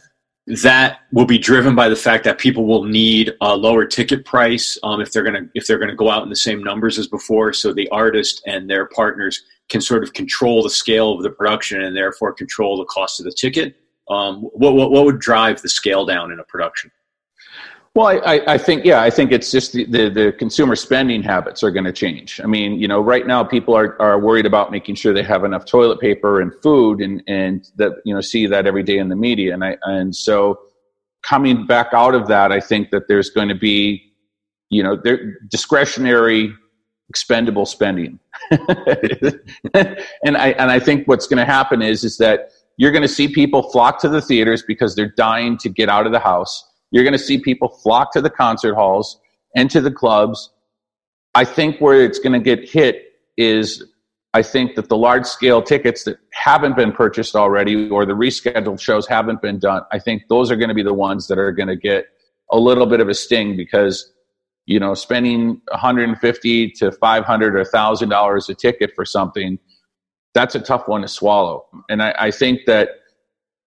that 0.47 1.01
will 1.13 1.25
be 1.25 1.39
driven 1.39 1.75
by 1.75 1.89
the 1.89 1.97
fact 1.97 2.25
that 2.25 2.39
people 2.39 2.67
will 2.67 2.85
need 2.85 3.33
a 3.41 3.57
lower 3.57 3.85
ticket 3.85 4.25
price 4.25 4.77
um, 4.83 5.01
if 5.01 5.13
they're 5.13 5.23
going 5.23 5.35
to 5.35 5.49
if 5.55 5.67
they're 5.67 5.79
going 5.79 5.91
to 5.91 5.97
go 5.97 6.11
out 6.11 6.23
in 6.23 6.29
the 6.29 6.37
same 6.37 6.63
numbers 6.63 6.99
as 6.99 7.07
before. 7.07 7.53
So 7.53 7.73
the 7.73 7.89
artist 7.91 8.43
and 8.47 8.69
their 8.69 8.87
partners 8.87 9.43
can 9.73 9.81
sort 9.81 10.05
of 10.05 10.13
control 10.13 10.63
the 10.63 10.71
scale 10.71 11.13
of 11.13 11.23
the 11.23 11.31
production 11.31 11.81
and 11.81 11.97
therefore 11.97 12.33
control 12.33 12.77
the 12.77 12.85
cost 12.85 13.19
of 13.19 13.25
the 13.25 13.33
ticket. 13.33 13.75
Um, 14.11 14.43
what, 14.43 14.75
what, 14.75 14.91
what 14.91 15.07
would 15.07 15.19
drive 15.19 15.63
the 15.63 15.71
scale 15.71 16.05
down 16.05 16.31
in 16.31 16.39
a 16.39 16.45
production? 16.45 16.93
Well, 17.95 18.07
I, 18.07 18.41
I, 18.47 18.59
think 18.59 18.85
yeah, 18.85 19.03
I 19.03 19.11
think 19.11 19.33
it's 19.33 19.51
just 19.51 19.73
the, 19.73 19.85
the, 19.85 20.09
the 20.09 20.33
consumer 20.33 20.77
spending 20.77 21.23
habits 21.23 21.63
are 21.63 21.71
going 21.71 21.85
to 21.85 21.93
change. 21.93 22.41
I 22.43 22.47
mean, 22.47 22.79
you 22.79 22.89
know, 22.89 23.01
right 23.01 23.27
now 23.27 23.45
people 23.45 23.75
are, 23.75 24.01
are 24.01 24.19
worried 24.19 24.47
about 24.47 24.71
making 24.71 24.95
sure 24.95 25.13
they 25.13 25.23
have 25.23 25.45
enough 25.45 25.65
toilet 25.67 26.01
paper 26.01 26.41
and 26.41 26.55
food, 26.63 27.01
and 27.01 27.23
and 27.27 27.69
that 27.77 27.93
you 28.07 28.15
know 28.15 28.23
see 28.23 28.47
that 28.47 28.67
every 28.67 28.83
day 28.83 28.97
in 28.97 29.11
the 29.11 29.17
media, 29.17 29.53
and 29.53 29.63
I 29.63 29.77
and 29.83 30.17
so 30.17 30.59
coming 31.23 31.67
back 31.67 31.89
out 31.93 32.15
of 32.15 32.29
that, 32.29 32.51
I 32.51 32.61
think 32.61 32.91
that 32.91 33.09
there's 33.09 33.29
going 33.29 33.49
to 33.49 33.55
be, 33.55 34.13
you 34.71 34.83
know, 34.83 34.97
there, 34.97 35.39
discretionary, 35.49 36.55
expendable 37.13 37.67
spending, 37.67 38.19
and 38.51 40.37
I 40.37 40.49
and 40.61 40.71
I 40.71 40.79
think 40.79 41.07
what's 41.09 41.27
going 41.27 41.39
to 41.39 41.51
happen 41.59 41.83
is 41.83 42.05
is 42.05 42.17
that 42.19 42.53
you're 42.79 42.93
going 42.93 43.09
to 43.11 43.15
see 43.21 43.29
people 43.29 43.71
flock 43.71 44.01
to 44.01 44.09
the 44.09 44.23
theaters 44.23 44.63
because 44.63 44.97
they're 44.97 45.15
dying 45.17 45.59
to 45.59 45.69
get 45.69 45.89
out 45.89 46.07
of 46.07 46.13
the 46.13 46.25
house 46.33 46.55
you're 46.93 47.05
going 47.05 47.15
to 47.15 47.19
see 47.19 47.39
people 47.39 47.69
flock 47.69 48.13
to 48.13 48.21
the 48.21 48.31
concert 48.31 48.75
halls 48.75 49.19
and 49.57 49.69
to 49.71 49.81
the 49.81 49.91
clubs. 49.91 50.51
I 51.35 51.45
think 51.45 51.81
where 51.81 52.05
it's 52.05 52.21
going 52.21 52.35
to 52.35 52.39
get 52.39 52.69
hit 52.69 53.03
is 53.37 53.83
I 54.35 54.43
think 54.43 54.77
that 54.77 54.89
the 54.89 54.97
large 54.97 55.25
scale 55.25 55.63
tickets 55.63 56.05
that 56.05 56.19
haven't 56.33 56.77
been 56.77 56.93
purchased 56.93 57.35
already 57.35 57.89
or 57.89 58.07
the 58.07 58.13
rescheduled 58.13 58.81
shows 58.81 59.07
haven't 59.07 59.43
been 59.43 59.59
done, 59.59 59.83
I 59.91 59.99
think 59.99 60.25
those 60.29 60.51
are 60.51 60.57
going 60.57 60.69
to 60.69 60.75
be 60.75 60.83
the 60.83 60.95
ones 60.95 61.27
that 61.29 61.39
are 61.39 61.51
going 61.51 61.69
to 61.69 61.77
get 61.77 62.07
a 62.51 62.59
little 62.59 62.87
bit 62.87 63.01
of 63.01 63.09
a 63.09 63.15
sting 63.15 63.57
because 63.57 64.12
you 64.67 64.79
know 64.79 64.95
spending 64.95 65.61
150 65.71 66.71
to 66.71 66.93
500 66.93 67.55
or 67.55 67.59
1000 67.59 68.09
dollars 68.09 68.49
a 68.49 68.55
ticket 68.55 68.93
for 68.95 69.05
something 69.05 69.59
that's 70.35 70.55
a 70.55 70.61
tough 70.61 70.89
one 70.89 71.03
to 71.03 71.09
swallow. 71.09 71.67
And 71.91 72.03
I, 72.03 72.15
I, 72.19 72.31
think 72.31 72.61
that 72.67 72.89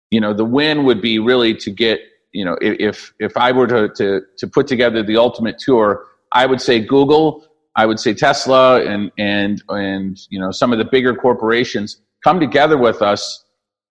you 0.10 0.20
know 0.20 0.34
the 0.34 0.46
win 0.46 0.84
would 0.86 1.00
be 1.00 1.20
really 1.20 1.54
to 1.56 1.70
get 1.70 2.00
you 2.32 2.44
know 2.44 2.58
if 2.62 3.14
if 3.20 3.38
i 3.38 3.52
were 3.52 3.68
to, 3.68 3.90
to 3.96 4.22
to 4.38 4.48
put 4.48 4.68
together 4.68 5.04
the 5.04 5.18
ultimate 5.18 5.58
tour 5.58 6.06
i 6.34 6.46
would 6.46 6.62
say 6.62 6.80
google 6.80 7.46
I 7.76 7.86
would 7.86 8.00
say 8.00 8.14
Tesla 8.14 8.82
and 8.82 9.12
and 9.18 9.62
and 9.70 10.20
you 10.30 10.40
know 10.40 10.52
some 10.52 10.72
of 10.72 10.80
the 10.80 10.86
bigger 10.86 11.14
corporations 11.14 12.02
come 12.24 12.40
together 12.40 12.78
with 12.78 13.02
us 13.02 13.45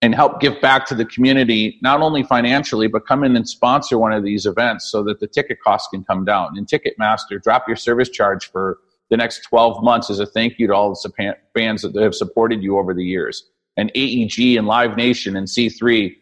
and 0.05 0.15
help 0.15 0.39
give 0.39 0.61
back 0.61 0.85
to 0.85 0.95
the 0.95 1.07
community, 1.07 1.79
not 1.81 2.03
only 2.03 2.23
financially, 2.23 2.87
but 2.87 3.07
come 3.07 3.25
in 3.25 3.35
and 3.37 3.49
sponsor 3.49 3.97
one 3.97 4.13
of 4.13 4.23
these 4.23 4.45
events 4.45 4.91
so 4.91 5.03
that 5.03 5.19
the 5.19 5.27
ticket 5.27 5.59
costs 5.63 5.89
can 5.89 6.05
come 6.05 6.27
down. 6.27 6.59
And 6.59 6.67
Ticketmaster, 6.67 7.43
drop 7.43 7.67
your 7.67 7.77
service 7.79 8.11
charge 8.11 8.51
for 8.51 8.81
the 9.09 9.17
next 9.17 9.45
12 9.45 9.83
months 9.83 10.11
as 10.11 10.19
a 10.19 10.27
thank 10.27 10.59
you 10.59 10.67
to 10.67 10.75
all 10.75 10.91
the 10.91 11.35
fans 11.55 11.81
that 11.81 11.95
have 11.97 12.15
supported 12.15 12.63
you 12.63 12.79
over 12.79 12.93
the 12.93 13.03
years. 13.03 13.49
And 13.79 13.91
AEG 13.95 14.59
and 14.59 14.67
Live 14.67 14.95
Nation 14.95 15.37
and 15.37 15.47
C3, 15.47 16.15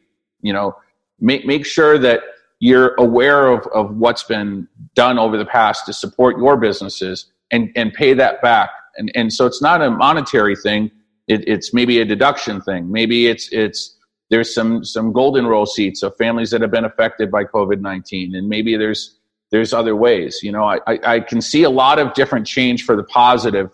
you 0.42 0.52
know, 0.52 0.76
make, 1.18 1.44
make 1.44 1.66
sure 1.66 1.98
that 1.98 2.20
you're 2.60 2.94
aware 2.98 3.48
of, 3.48 3.66
of 3.74 3.96
what's 3.96 4.22
been 4.22 4.68
done 4.94 5.18
over 5.18 5.36
the 5.36 5.44
past 5.44 5.86
to 5.86 5.92
support 5.92 6.38
your 6.38 6.56
businesses 6.56 7.32
and, 7.50 7.72
and 7.74 7.92
pay 7.92 8.14
that 8.14 8.42
back. 8.42 8.70
And, 8.96 9.10
and 9.16 9.32
so 9.32 9.44
it's 9.44 9.60
not 9.60 9.82
a 9.82 9.90
monetary 9.90 10.54
thing. 10.54 10.92
It, 11.28 11.46
it's 11.48 11.72
maybe 11.72 12.00
a 12.00 12.04
deduction 12.04 12.60
thing. 12.60 12.90
Maybe 12.90 13.26
it's, 13.26 13.48
it's, 13.52 13.96
there's 14.30 14.52
some, 14.54 14.84
some 14.84 15.12
golden 15.12 15.46
roll 15.46 15.66
seats 15.66 16.02
of 16.02 16.16
families 16.16 16.50
that 16.50 16.62
have 16.62 16.70
been 16.70 16.84
affected 16.84 17.30
by 17.30 17.44
COVID-19. 17.44 18.36
And 18.36 18.48
maybe 18.48 18.76
there's, 18.76 19.18
there's 19.50 19.72
other 19.72 19.94
ways, 19.94 20.40
you 20.42 20.50
know, 20.50 20.64
I, 20.64 20.78
I, 20.86 20.98
I 21.04 21.20
can 21.20 21.42
see 21.42 21.62
a 21.62 21.70
lot 21.70 21.98
of 21.98 22.14
different 22.14 22.46
change 22.46 22.84
for 22.84 22.96
the 22.96 23.04
positive 23.04 23.70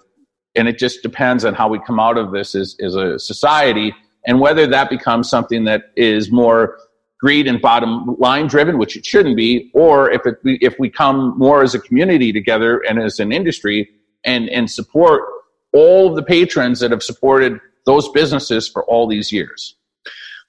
and 0.56 0.66
it 0.66 0.76
just 0.76 1.02
depends 1.02 1.44
on 1.44 1.54
how 1.54 1.68
we 1.68 1.78
come 1.78 2.00
out 2.00 2.18
of 2.18 2.32
this 2.32 2.56
as, 2.56 2.76
as 2.80 2.96
a 2.96 3.18
society 3.18 3.94
and 4.26 4.40
whether 4.40 4.66
that 4.66 4.90
becomes 4.90 5.30
something 5.30 5.64
that 5.64 5.92
is 5.96 6.32
more 6.32 6.78
greed 7.20 7.46
and 7.46 7.60
bottom 7.60 8.16
line 8.18 8.46
driven, 8.46 8.76
which 8.76 8.96
it 8.96 9.06
shouldn't 9.06 9.36
be, 9.36 9.70
or 9.74 10.10
if 10.10 10.26
it, 10.26 10.36
if 10.44 10.76
we 10.78 10.90
come 10.90 11.36
more 11.38 11.62
as 11.62 11.74
a 11.74 11.78
community 11.78 12.32
together 12.32 12.82
and 12.88 12.98
as 12.98 13.20
an 13.20 13.32
industry 13.32 13.88
and, 14.24 14.48
and 14.48 14.70
support 14.70 15.22
all 15.72 16.08
of 16.08 16.16
the 16.16 16.22
patrons 16.22 16.80
that 16.80 16.90
have 16.90 17.02
supported 17.02 17.60
those 17.86 18.08
businesses 18.10 18.68
for 18.68 18.84
all 18.84 19.06
these 19.06 19.32
years. 19.32 19.76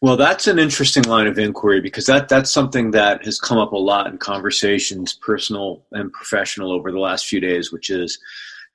Well, 0.01 0.15
that's 0.15 0.47
an 0.47 0.59
interesting 0.59 1.03
line 1.03 1.27
of 1.27 1.37
inquiry 1.37 1.81
because 1.81 2.05
that, 2.05 2.29
that's 2.29 2.49
something 2.49 2.91
that 2.91 3.25
has 3.25 3.39
come 3.39 3.57
up 3.57 3.73
a 3.73 3.77
lot 3.77 4.07
in 4.07 4.17
conversations, 4.17 5.13
personal 5.13 5.83
and 5.91 6.11
professional, 6.13 6.71
over 6.71 6.89
the 6.89 6.99
last 6.99 7.25
few 7.25 7.41
days, 7.41 7.71
which 7.71 7.89
is, 7.89 8.17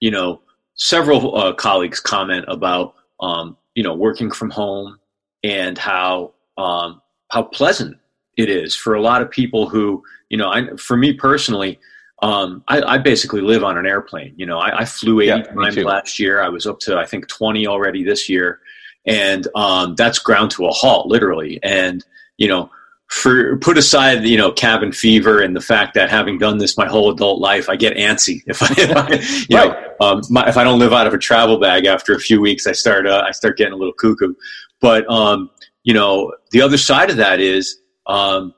you 0.01 0.11
know, 0.11 0.43
several 0.75 1.35
uh, 1.35 1.55
colleagues 1.55 1.99
comment 1.99 2.45
about, 2.47 2.95
um, 3.21 3.57
you 3.75 3.83
know, 3.83 3.95
working 3.95 4.31
from 4.31 4.51
home 4.51 4.99
and 5.43 5.79
how 5.79 6.35
um, 6.59 7.01
how 7.31 7.43
pleasant 7.43 7.97
it 8.37 8.51
is 8.51 8.75
for 8.75 8.95
a 8.95 9.01
lot 9.01 9.23
of 9.23 9.31
people 9.31 9.69
who, 9.69 10.03
you 10.29 10.37
know, 10.37 10.51
I, 10.51 10.77
for 10.77 10.97
me 10.97 11.15
personally, 11.15 11.81
um, 12.23 12.63
I, 12.69 12.81
I, 12.83 12.99
basically 12.99 13.41
live 13.41 13.65
on 13.65 13.77
an 13.77 13.87
airplane. 13.87 14.35
You 14.37 14.47
know, 14.47 14.59
I, 14.59 14.81
I 14.81 14.85
flew 14.85 15.21
eight 15.21 15.27
yeah, 15.27 15.43
times 15.43 15.77
last 15.79 16.19
year. 16.19 16.41
I 16.41 16.49
was 16.49 16.67
up 16.67 16.79
to 16.81 16.97
I 16.97 17.07
think 17.07 17.29
twenty 17.29 17.67
already 17.67 18.05
this 18.05 18.29
year, 18.29 18.61
and 19.05 19.47
um, 19.55 19.95
that's 19.97 20.19
ground 20.19 20.51
to 20.53 20.67
a 20.67 20.71
halt, 20.71 21.09
literally. 21.09 21.59
And 21.63 22.05
you 22.39 22.49
know, 22.49 22.71
for 23.09 23.57
put 23.59 23.77
aside 23.77 24.25
you 24.25 24.37
know 24.37 24.53
cabin 24.53 24.93
fever 24.93 25.41
and 25.41 25.55
the 25.55 25.61
fact 25.61 25.95
that 25.95 26.09
having 26.09 26.39
done 26.39 26.59
this 26.59 26.79
my 26.79 26.87
whole 26.87 27.11
adult 27.11 27.41
life, 27.41 27.69
I 27.69 27.77
get 27.77 27.97
antsy 27.97 28.43
if 28.47 28.63
I, 28.63 28.75
if 28.79 28.97
I 28.97 29.45
you 29.49 29.59
right. 29.59 29.71
know 29.71 29.95
um, 30.01 30.23
my, 30.31 30.49
if 30.49 30.57
I 30.57 30.65
don't 30.65 30.79
live 30.79 30.93
out 30.93 31.07
of 31.07 31.15
a 31.15 31.19
travel 31.19 31.59
bag 31.59 31.85
after 31.87 32.15
a 32.15 32.21
few 32.21 32.41
weeks, 32.41 32.67
I 32.67 32.73
start 32.73 33.07
uh, 33.07 33.25
I 33.27 33.33
start 33.33 33.59
getting 33.59 33.75
a 33.75 33.77
little 33.77 33.93
cuckoo. 33.93 34.35
But 34.81 35.09
um, 35.11 35.51
you 35.83 35.95
know, 35.95 36.33
the 36.51 36.63
other 36.63 36.79
side 36.79 37.11
of 37.11 37.17
that 37.17 37.41
is 37.41 37.79
um, 38.07 38.55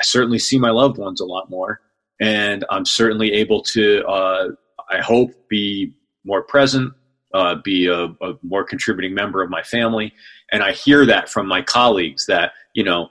I 0.00 0.04
certainly 0.04 0.38
see 0.38 0.58
my 0.58 0.70
loved 0.70 0.98
ones 0.98 1.20
a 1.20 1.24
lot 1.24 1.48
more, 1.48 1.80
and 2.22 2.64
I'm 2.70 2.86
certainly 2.86 3.32
able 3.32 3.62
to, 3.62 4.06
uh, 4.06 4.48
I 4.88 4.98
hope, 4.98 5.32
be 5.48 5.92
more 6.24 6.42
present, 6.42 6.94
uh, 7.34 7.56
be 7.56 7.88
a, 7.88 8.04
a, 8.04 8.34
more 8.42 8.62
contributing 8.62 9.12
member 9.12 9.42
of 9.42 9.50
my 9.50 9.62
family. 9.62 10.14
And 10.52 10.62
I 10.62 10.70
hear 10.70 11.04
that 11.06 11.28
from 11.28 11.48
my 11.48 11.62
colleagues 11.62 12.26
that, 12.26 12.52
you 12.74 12.84
know, 12.84 13.08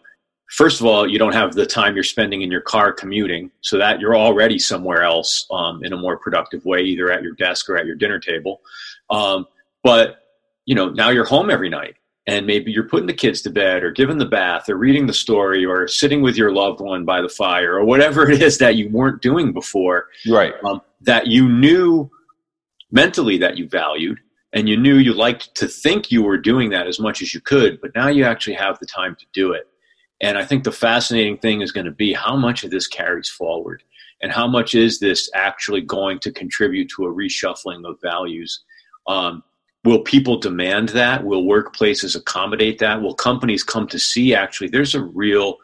first 0.52 0.80
of 0.80 0.86
all, 0.86 1.06
you 1.06 1.20
don't 1.20 1.34
have 1.34 1.54
the 1.54 1.66
time 1.66 1.94
you're 1.94 2.06
spending 2.06 2.42
in 2.42 2.50
your 2.50 2.62
car 2.62 2.94
commuting, 2.94 3.52
so 3.60 3.78
that 3.78 4.00
you're 4.00 4.16
already 4.16 4.58
somewhere 4.58 5.04
else 5.04 5.46
um, 5.52 5.84
in 5.84 5.92
a 5.92 5.98
more 5.98 6.16
productive 6.16 6.64
way, 6.64 6.82
either 6.82 7.12
at 7.12 7.22
your 7.22 7.34
desk 7.34 7.70
or 7.70 7.76
at 7.76 7.86
your 7.86 7.96
dinner 7.96 8.20
table. 8.20 8.62
Um, 9.10 9.46
but, 9.84 10.20
you 10.66 10.76
know, 10.76 10.90
now 10.90 11.10
you're 11.10 11.26
home 11.26 11.50
every 11.50 11.70
night 11.70 11.96
and 12.32 12.48
maybe 12.48 12.72
you're 12.72 12.88
putting 12.88 13.08
the 13.08 13.14
kids 13.14 13.42
to 13.42 13.50
bed 13.50 13.84
or 13.84 13.92
giving 13.92 14.18
the 14.18 14.26
bath 14.26 14.70
or 14.70 14.78
reading 14.78 15.06
the 15.06 15.14
story 15.14 15.66
or 15.66 15.86
sitting 15.86 16.22
with 16.22 16.38
your 16.38 16.54
loved 16.54 16.80
one 16.80 17.04
by 17.04 17.22
the 17.22 17.28
fire 17.28 17.76
or 17.76 17.84
whatever 17.84 18.30
it 18.30 18.42
is 18.42 18.58
that 18.58 18.78
you 18.78 18.90
weren't 18.90 19.22
doing 19.22 19.52
before 19.52 20.08
right. 20.30 20.54
um, 20.64 20.82
that 21.02 21.28
you 21.28 21.50
knew 21.50 22.10
mentally 22.90 23.38
that 23.38 23.58
you 23.58 23.68
valued 23.68 24.18
and 24.54 24.70
you 24.70 24.78
knew 24.78 24.96
you 24.96 25.14
liked 25.14 25.54
to 25.56 25.68
think 25.68 26.10
you 26.10 26.24
were 26.24 26.38
doing 26.38 26.70
that 26.70 26.88
as 26.88 27.02
much 27.02 27.22
as 27.22 27.34
you 27.34 27.42
could 27.42 27.82
but 27.82 27.94
now 27.96 28.08
you 28.08 28.24
actually 28.24 28.56
have 28.56 28.80
the 28.80 28.86
time 28.86 29.14
to 29.20 29.26
do 29.34 29.52
it. 29.52 29.68
And 30.22 30.38
i 30.38 30.46
think 30.46 30.64
the 30.64 30.72
fascinating 30.72 31.38
thing 31.38 31.60
is 31.62 31.74
going 31.74 31.86
to 31.86 31.92
be 31.92 32.14
how 32.14 32.38
much 32.38 32.64
of 32.64 32.72
this 32.72 32.88
carries 32.88 33.30
forward 33.30 33.84
and 34.22 34.32
how 34.32 34.48
much 34.48 34.74
is 34.74 35.00
this 35.00 35.30
actually 35.34 35.82
going 35.82 36.20
to 36.20 36.32
contribute 36.32 36.90
to 36.96 37.06
a 37.06 37.14
reshuffling 37.14 37.86
of 37.86 38.00
values 38.00 38.64
um, 39.08 39.44
will 39.84 40.02
people 40.02 40.38
demand 40.38 40.90
that? 40.90 41.24
Will 41.24 41.44
workplaces 41.44 42.16
accommodate 42.16 42.80
that? 42.80 43.02
Will 43.02 43.16
companies 43.16 43.64
come 43.64 43.88
to 43.88 44.00
see 44.00 44.36
actually 44.36 44.70
there's 44.70 44.96
a 44.96 45.04
real 45.04 45.58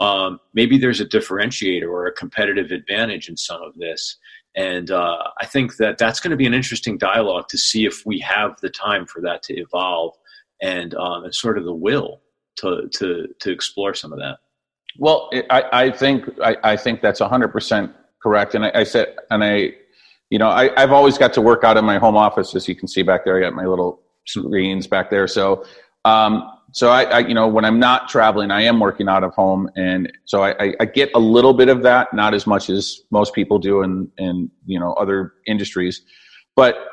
um, 0.00 0.40
maybe 0.54 0.76
there's 0.76 1.00
a 1.00 1.06
differentiator 1.06 1.88
or 1.88 2.06
a 2.06 2.12
competitive 2.12 2.72
advantage 2.72 3.28
in 3.28 3.36
some 3.36 3.62
of 3.62 3.74
this. 3.76 4.16
And 4.56 4.90
uh, 4.92 5.18
i 5.40 5.46
think 5.46 5.76
that 5.78 5.98
that's 5.98 6.20
going 6.20 6.30
to 6.30 6.36
be 6.36 6.46
an 6.46 6.54
interesting 6.54 6.96
dialogue 6.96 7.48
to 7.48 7.58
see 7.58 7.86
if 7.86 8.06
we 8.06 8.20
have 8.20 8.60
the 8.60 8.70
time 8.70 9.04
for 9.04 9.20
that 9.22 9.42
to 9.44 9.54
evolve 9.54 10.14
and, 10.62 10.94
um, 10.94 11.24
and 11.24 11.34
sort 11.34 11.58
of 11.58 11.64
the 11.64 11.74
will 11.74 12.20
to, 12.58 12.88
to, 12.92 13.26
to 13.40 13.50
explore 13.50 13.94
some 13.94 14.12
of 14.12 14.20
that. 14.20 14.38
Well 14.96 15.28
i, 15.50 15.64
I 15.72 15.90
think 15.90 16.26
I, 16.40 16.56
I 16.62 16.76
think 16.76 17.02
that's 17.02 17.20
100% 17.20 17.94
correct. 18.22 18.54
And 18.54 18.64
I, 18.64 18.72
I 18.74 18.84
said 18.84 19.16
and 19.30 19.42
i 19.42 19.72
you 20.30 20.38
know, 20.38 20.48
I, 20.48 20.70
have 20.80 20.92
always 20.92 21.18
got 21.18 21.32
to 21.34 21.40
work 21.40 21.64
out 21.64 21.76
in 21.76 21.84
my 21.84 21.98
home 21.98 22.16
office, 22.16 22.54
as 22.54 22.68
you 22.68 22.74
can 22.74 22.88
see 22.88 23.02
back 23.02 23.24
there. 23.24 23.36
I 23.36 23.40
got 23.40 23.54
my 23.54 23.66
little 23.66 24.00
screens 24.26 24.86
back 24.86 25.10
there. 25.10 25.26
So, 25.26 25.64
um, 26.04 26.50
so 26.72 26.90
I, 26.90 27.04
I, 27.04 27.18
you 27.20 27.34
know, 27.34 27.46
when 27.46 27.64
I'm 27.64 27.78
not 27.78 28.08
traveling, 28.08 28.50
I 28.50 28.62
am 28.62 28.80
working 28.80 29.08
out 29.08 29.22
of 29.22 29.32
home, 29.34 29.70
and 29.76 30.10
so 30.24 30.42
I, 30.42 30.74
I, 30.80 30.84
get 30.86 31.10
a 31.14 31.20
little 31.20 31.54
bit 31.54 31.68
of 31.68 31.82
that, 31.82 32.12
not 32.12 32.34
as 32.34 32.48
much 32.48 32.68
as 32.68 33.00
most 33.12 33.32
people 33.32 33.60
do 33.60 33.82
in, 33.82 34.10
in 34.18 34.50
you 34.66 34.80
know 34.80 34.92
other 34.94 35.34
industries, 35.46 36.02
but 36.56 36.88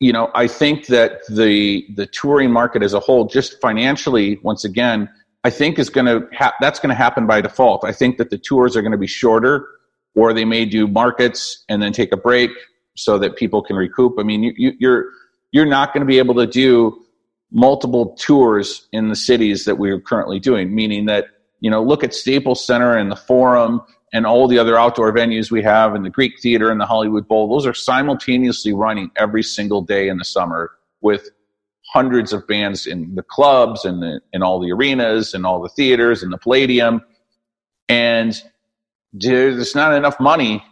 you 0.00 0.12
know, 0.12 0.30
I 0.34 0.46
think 0.46 0.86
that 0.86 1.20
the 1.28 1.86
the 1.96 2.06
touring 2.06 2.50
market 2.50 2.82
as 2.82 2.94
a 2.94 3.00
whole, 3.00 3.26
just 3.26 3.60
financially, 3.60 4.38
once 4.42 4.64
again, 4.64 5.08
I 5.44 5.50
think 5.50 5.78
is 5.78 5.90
going 5.90 6.06
to 6.06 6.26
ha- 6.34 6.54
that's 6.60 6.80
going 6.80 6.88
to 6.88 6.94
happen 6.94 7.26
by 7.26 7.40
default. 7.40 7.84
I 7.84 7.92
think 7.92 8.16
that 8.18 8.30
the 8.30 8.38
tours 8.38 8.76
are 8.76 8.82
going 8.82 8.92
to 8.92 8.98
be 8.98 9.06
shorter 9.06 9.68
or 10.14 10.32
they 10.32 10.44
may 10.44 10.64
do 10.64 10.86
markets 10.86 11.64
and 11.68 11.82
then 11.82 11.92
take 11.92 12.12
a 12.12 12.16
break 12.16 12.50
so 12.96 13.18
that 13.18 13.36
people 13.36 13.62
can 13.62 13.76
recoup. 13.76 14.14
I 14.18 14.22
mean, 14.22 14.42
you, 14.42 14.52
you, 14.56 14.72
you're 14.78 15.04
you're 15.52 15.66
not 15.66 15.92
going 15.92 16.00
to 16.00 16.06
be 16.06 16.18
able 16.18 16.34
to 16.34 16.46
do 16.46 17.00
multiple 17.52 18.16
tours 18.18 18.88
in 18.92 19.08
the 19.08 19.16
cities 19.16 19.64
that 19.64 19.76
we're 19.76 20.00
currently 20.00 20.40
doing. 20.40 20.74
Meaning 20.74 21.06
that 21.06 21.26
you 21.60 21.70
know, 21.70 21.82
look 21.82 22.04
at 22.04 22.14
Staples 22.14 22.64
Center 22.64 22.96
and 22.96 23.10
the 23.10 23.16
Forum 23.16 23.80
and 24.12 24.26
all 24.26 24.46
the 24.46 24.58
other 24.58 24.78
outdoor 24.78 25.12
venues 25.12 25.50
we 25.50 25.62
have, 25.62 25.94
and 25.94 26.04
the 26.04 26.10
Greek 26.10 26.38
Theater 26.40 26.70
and 26.70 26.80
the 26.80 26.86
Hollywood 26.86 27.26
Bowl. 27.26 27.48
Those 27.48 27.66
are 27.66 27.74
simultaneously 27.74 28.72
running 28.72 29.10
every 29.16 29.42
single 29.42 29.82
day 29.82 30.08
in 30.08 30.18
the 30.18 30.24
summer 30.24 30.72
with 31.00 31.30
hundreds 31.92 32.32
of 32.32 32.46
bands 32.46 32.86
in 32.86 33.14
the 33.14 33.22
clubs 33.22 33.84
and 33.84 34.02
the, 34.02 34.20
in 34.32 34.42
all 34.42 34.60
the 34.60 34.70
arenas 34.72 35.34
and 35.34 35.46
all 35.46 35.60
the 35.60 35.68
theaters 35.70 36.22
and 36.22 36.32
the 36.32 36.38
Palladium. 36.38 37.02
And 37.88 38.40
there's 39.14 39.74
not 39.74 39.94
enough 39.94 40.18
money 40.18 40.62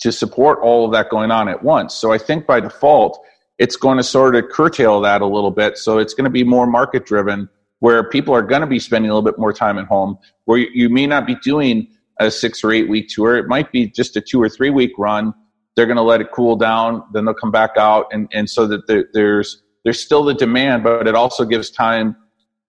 to 0.00 0.12
support 0.12 0.60
all 0.62 0.86
of 0.86 0.92
that 0.92 1.10
going 1.10 1.30
on 1.30 1.48
at 1.48 1.62
once. 1.62 1.94
So 1.94 2.12
I 2.12 2.18
think 2.18 2.46
by 2.46 2.60
default, 2.60 3.18
it's 3.58 3.76
going 3.76 3.96
to 3.96 4.04
sort 4.04 4.36
of 4.36 4.48
curtail 4.50 5.00
that 5.00 5.20
a 5.20 5.26
little 5.26 5.50
bit. 5.50 5.76
So 5.76 5.98
it's 5.98 6.14
going 6.14 6.24
to 6.24 6.30
be 6.30 6.44
more 6.44 6.66
market 6.66 7.04
driven 7.04 7.48
where 7.80 8.08
people 8.08 8.34
are 8.34 8.42
going 8.42 8.60
to 8.60 8.66
be 8.66 8.78
spending 8.78 9.10
a 9.10 9.14
little 9.14 9.28
bit 9.28 9.38
more 9.38 9.52
time 9.52 9.78
at 9.78 9.86
home, 9.86 10.18
where 10.44 10.58
you, 10.58 10.88
may 10.88 11.06
not 11.06 11.26
be 11.26 11.34
doing 11.36 11.88
a 12.20 12.30
six 12.30 12.64
or 12.64 12.72
eight 12.72 12.88
week 12.88 13.08
tour. 13.08 13.36
It 13.36 13.46
might 13.46 13.70
be 13.70 13.88
just 13.88 14.16
a 14.16 14.20
two 14.20 14.40
or 14.40 14.48
three 14.48 14.70
week 14.70 14.92
run. 14.98 15.34
They're 15.76 15.86
going 15.86 15.96
to 15.96 16.02
let 16.02 16.20
it 16.20 16.28
cool 16.32 16.56
down, 16.56 17.04
then 17.12 17.24
they'll 17.24 17.34
come 17.34 17.52
back 17.52 17.76
out. 17.76 18.06
And, 18.10 18.28
and 18.32 18.48
so 18.48 18.66
that 18.66 18.86
there, 18.86 19.06
there's 19.12 19.62
there's 19.84 20.02
still 20.02 20.24
the 20.24 20.34
demand, 20.34 20.82
but 20.82 21.06
it 21.06 21.14
also 21.14 21.44
gives 21.44 21.70
time 21.70 22.16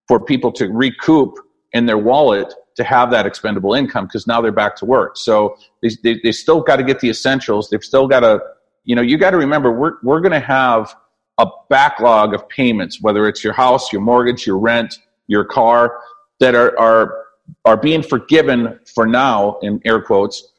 for 0.07 0.19
people 0.19 0.51
to 0.53 0.67
recoup 0.67 1.33
in 1.73 1.85
their 1.87 1.97
wallet 1.97 2.53
to 2.79 2.83
have 2.85 3.11
that 3.11 3.25
expendable 3.25 3.73
income 3.73 4.05
because 4.05 4.25
now 4.25 4.39
they're 4.41 4.53
back 4.53 4.73
to 4.77 4.85
work. 4.85 5.17
So 5.17 5.57
they, 5.83 5.89
they, 6.01 6.19
they 6.23 6.31
still 6.31 6.61
got 6.61 6.77
to 6.77 6.83
get 6.83 7.01
the 7.01 7.09
essentials. 7.09 7.69
They've 7.69 7.83
still 7.83 8.07
got 8.07 8.21
to, 8.21 8.39
you 8.85 8.95
know, 8.95 9.01
you 9.01 9.17
got 9.17 9.31
to 9.31 9.37
remember 9.37 9.69
we're, 9.71 9.97
we're 10.01 10.21
going 10.21 10.31
to 10.31 10.39
have 10.39 10.95
a 11.37 11.45
backlog 11.69 12.33
of 12.33 12.47
payments, 12.47 13.01
whether 13.01 13.27
it's 13.27 13.43
your 13.43 13.51
house, 13.51 13.91
your 13.91 14.01
mortgage, 14.01 14.47
your 14.47 14.57
rent, 14.57 14.99
your 15.27 15.43
car, 15.43 15.99
that 16.39 16.55
are, 16.55 16.79
are, 16.79 17.25
are 17.65 17.75
being 17.75 18.01
forgiven 18.01 18.79
for 18.95 19.05
now 19.05 19.59
in 19.61 19.81
air 19.83 20.01
quotes, 20.01 20.53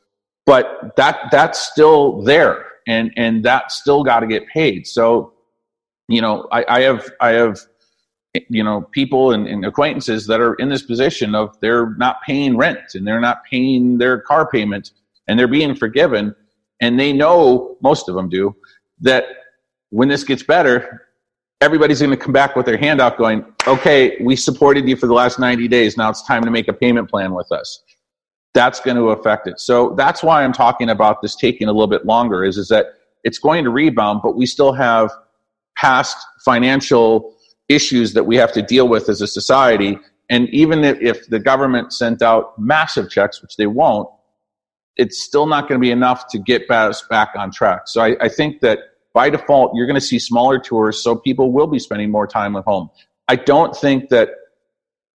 but 0.44 0.94
that, 0.96 1.28
that's 1.32 1.58
still 1.58 2.20
there 2.22 2.66
and, 2.86 3.10
and 3.16 3.42
that 3.44 3.72
still 3.72 4.04
got 4.04 4.20
to 4.20 4.26
get 4.26 4.46
paid. 4.48 4.86
So, 4.86 5.32
you 6.06 6.20
know, 6.20 6.46
I, 6.52 6.64
I 6.68 6.80
have, 6.82 7.10
I 7.20 7.30
have, 7.30 7.58
you 8.48 8.62
know 8.62 8.82
people 8.92 9.32
and, 9.32 9.46
and, 9.46 9.64
acquaintances 9.64 10.26
that 10.26 10.40
are 10.40 10.54
in 10.54 10.68
this 10.68 10.82
position 10.82 11.34
of 11.34 11.58
they're 11.60 11.94
not 11.96 12.22
paying 12.22 12.56
rent 12.56 12.94
and 12.94 13.06
they're 13.06 13.20
not 13.20 13.44
paying 13.44 13.98
their 13.98 14.20
car 14.20 14.48
payment 14.48 14.92
and 15.26 15.38
they're 15.38 15.48
being 15.48 15.74
forgiven. 15.74 16.34
And 16.80 16.98
they 16.98 17.12
know 17.12 17.76
most 17.82 18.08
of 18.08 18.14
them 18.14 18.28
do 18.28 18.54
that 19.00 19.24
when 19.90 20.08
this 20.08 20.24
gets 20.24 20.42
better 20.42 21.06
everybody's 21.60 22.00
going 22.00 22.10
to 22.10 22.16
come 22.16 22.32
back 22.32 22.56
with 22.56 22.64
their 22.64 22.78
hand 22.78 23.02
out 23.02 23.18
going 23.18 23.44
okay 23.66 24.16
we 24.22 24.34
supported 24.34 24.88
you 24.88 24.96
for 24.96 25.06
the 25.06 25.12
last 25.12 25.38
90 25.38 25.68
days. 25.68 25.96
Now 25.96 26.08
it's 26.08 26.22
time 26.22 26.42
to 26.44 26.50
make 26.50 26.68
a 26.68 26.72
payment 26.72 27.10
plan 27.10 27.34
with 27.34 27.50
us. 27.52 27.82
That's 28.54 28.80
going 28.80 28.96
to 28.96 29.10
affect 29.10 29.46
it. 29.46 29.60
So 29.60 29.94
that's 29.94 30.22
why 30.22 30.42
i'm 30.42 30.52
talking 30.52 30.90
about 30.90 31.20
this 31.22 31.36
taking 31.36 31.68
a 31.68 31.72
little 31.72 31.86
bit 31.86 32.06
longer 32.06 32.44
is, 32.44 32.56
is 32.56 32.68
that 32.68 32.94
it's 33.24 33.38
going 33.38 33.64
to 33.64 33.70
rebound 33.70 34.20
but 34.22 34.36
we 34.36 34.46
still 34.46 34.72
have 34.72 35.10
past 35.76 36.16
financial 36.44 37.34
issues 37.70 38.12
that 38.14 38.24
we 38.24 38.36
have 38.36 38.52
to 38.52 38.62
deal 38.62 38.88
with 38.88 39.08
as 39.08 39.20
a 39.20 39.26
society. 39.26 39.98
And 40.28 40.48
even 40.50 40.84
if, 40.84 41.00
if 41.00 41.28
the 41.28 41.38
government 41.38 41.92
sent 41.92 42.20
out 42.20 42.58
massive 42.58 43.08
checks, 43.08 43.40
which 43.40 43.56
they 43.56 43.66
won't, 43.66 44.08
it's 44.96 45.22
still 45.22 45.46
not 45.46 45.68
going 45.68 45.80
to 45.80 45.82
be 45.82 45.90
enough 45.90 46.26
to 46.28 46.38
get 46.38 46.70
us 46.70 47.02
back 47.08 47.30
on 47.36 47.50
track. 47.50 47.82
So 47.86 48.02
I, 48.02 48.16
I 48.20 48.28
think 48.28 48.60
that 48.60 48.80
by 49.14 49.30
default, 49.30 49.72
you're 49.74 49.86
going 49.86 50.00
to 50.00 50.00
see 50.00 50.18
smaller 50.18 50.58
tours, 50.58 51.02
so 51.02 51.16
people 51.16 51.52
will 51.52 51.66
be 51.66 51.78
spending 51.78 52.10
more 52.10 52.26
time 52.26 52.54
at 52.56 52.64
home. 52.64 52.90
I 53.28 53.36
don't 53.36 53.74
think 53.74 54.08
that 54.10 54.30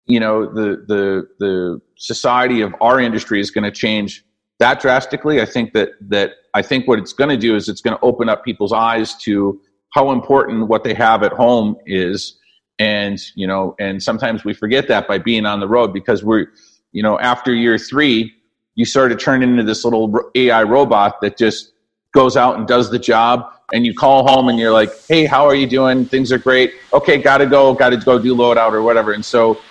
you 0.05 0.19
know 0.19 0.45
the 0.45 0.83
the 0.87 1.27
the 1.39 1.81
society 1.97 2.61
of 2.61 2.73
our 2.81 2.99
industry 2.99 3.39
is 3.39 3.51
going 3.51 3.63
to 3.63 3.71
change 3.71 4.23
that 4.59 4.79
drastically. 4.81 5.41
I 5.41 5.45
think 5.45 5.73
that 5.73 5.89
that 6.09 6.31
I 6.53 6.61
think 6.61 6.87
what 6.87 6.99
it's 6.99 7.13
going 7.13 7.29
to 7.29 7.37
do 7.37 7.55
is 7.55 7.67
it's 7.67 7.81
going 7.81 7.97
to 7.97 8.03
open 8.03 8.29
up 8.29 8.45
people's 8.45 8.73
eyes 8.73 9.15
to 9.23 9.59
how 9.93 10.11
important 10.11 10.67
what 10.67 10.83
they 10.83 10.93
have 10.93 11.23
at 11.23 11.33
home 11.33 11.75
is 11.85 12.37
and 12.81 13.21
you 13.35 13.45
know 13.45 13.75
and 13.79 14.01
sometimes 14.01 14.43
we 14.43 14.53
forget 14.53 14.87
that 14.87 15.07
by 15.07 15.19
being 15.19 15.45
on 15.45 15.59
the 15.59 15.67
road 15.67 15.93
because 15.93 16.23
we're 16.23 16.47
you 16.91 17.03
know 17.03 17.19
after 17.19 17.53
year 17.53 17.77
three 17.77 18.33
you 18.73 18.85
sort 18.85 19.11
of 19.11 19.19
turn 19.19 19.43
into 19.43 19.61
this 19.61 19.85
little 19.85 20.19
ai 20.33 20.63
robot 20.63 21.21
that 21.21 21.37
just 21.37 21.73
goes 22.11 22.35
out 22.35 22.57
and 22.57 22.67
does 22.67 22.89
the 22.89 22.97
job 22.97 23.53
and 23.71 23.85
you 23.85 23.93
call 23.93 24.27
home 24.27 24.49
and 24.49 24.57
you're 24.57 24.71
like 24.73 24.91
hey 25.07 25.25
how 25.25 25.45
are 25.45 25.53
you 25.55 25.67
doing? 25.67 26.05
Things 26.05 26.31
are 26.31 26.39
great. 26.39 26.73
Okay 26.91 27.21
gotta 27.21 27.45
go 27.45 27.73
gotta 27.75 27.97
go 27.97 28.17
do 28.17 28.33
load 28.33 28.57
out 28.57 28.73
or 28.73 28.81
whatever. 28.81 29.13
And 29.13 29.23
so 29.23 29.61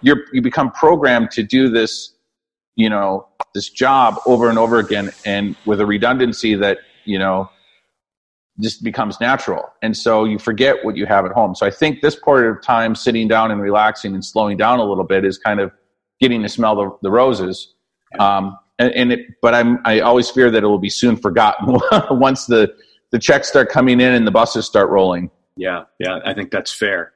you're 0.00 0.24
you 0.32 0.40
become 0.40 0.70
programmed 0.70 1.32
to 1.32 1.42
do 1.42 1.68
this 1.68 2.14
you 2.76 2.88
know 2.88 3.26
this 3.52 3.68
job 3.68 4.14
over 4.26 4.48
and 4.48 4.58
over 4.58 4.78
again 4.78 5.10
and 5.24 5.56
with 5.66 5.80
a 5.80 5.86
redundancy 5.86 6.54
that 6.54 6.78
you 7.04 7.18
know 7.18 7.50
just 8.60 8.82
becomes 8.82 9.20
natural. 9.20 9.72
And 9.82 9.96
so 9.96 10.24
you 10.24 10.38
forget 10.38 10.84
what 10.84 10.96
you 10.96 11.06
have 11.06 11.24
at 11.24 11.32
home. 11.32 11.54
So 11.54 11.66
I 11.66 11.70
think 11.70 12.00
this 12.00 12.16
part 12.16 12.46
of 12.46 12.62
time 12.62 12.94
sitting 12.94 13.28
down 13.28 13.50
and 13.50 13.60
relaxing 13.60 14.14
and 14.14 14.24
slowing 14.24 14.56
down 14.56 14.78
a 14.78 14.84
little 14.84 15.04
bit 15.04 15.24
is 15.24 15.38
kind 15.38 15.60
of 15.60 15.72
getting 16.20 16.42
to 16.42 16.48
smell 16.48 16.76
the, 16.76 16.96
the 17.02 17.10
roses. 17.10 17.74
Um, 18.18 18.58
and, 18.78 18.92
and 18.92 19.12
it, 19.12 19.20
but 19.40 19.54
I'm, 19.54 19.78
I 19.84 20.00
always 20.00 20.30
fear 20.30 20.50
that 20.50 20.62
it 20.62 20.66
will 20.66 20.78
be 20.78 20.90
soon 20.90 21.16
forgotten 21.16 21.78
once 22.10 22.46
the, 22.46 22.74
the 23.10 23.18
checks 23.18 23.48
start 23.48 23.68
coming 23.68 24.00
in 24.00 24.12
and 24.14 24.26
the 24.26 24.30
buses 24.30 24.66
start 24.66 24.90
rolling. 24.90 25.30
Yeah. 25.56 25.84
Yeah. 25.98 26.20
I 26.24 26.34
think 26.34 26.50
that's 26.50 26.72
fair. 26.72 27.12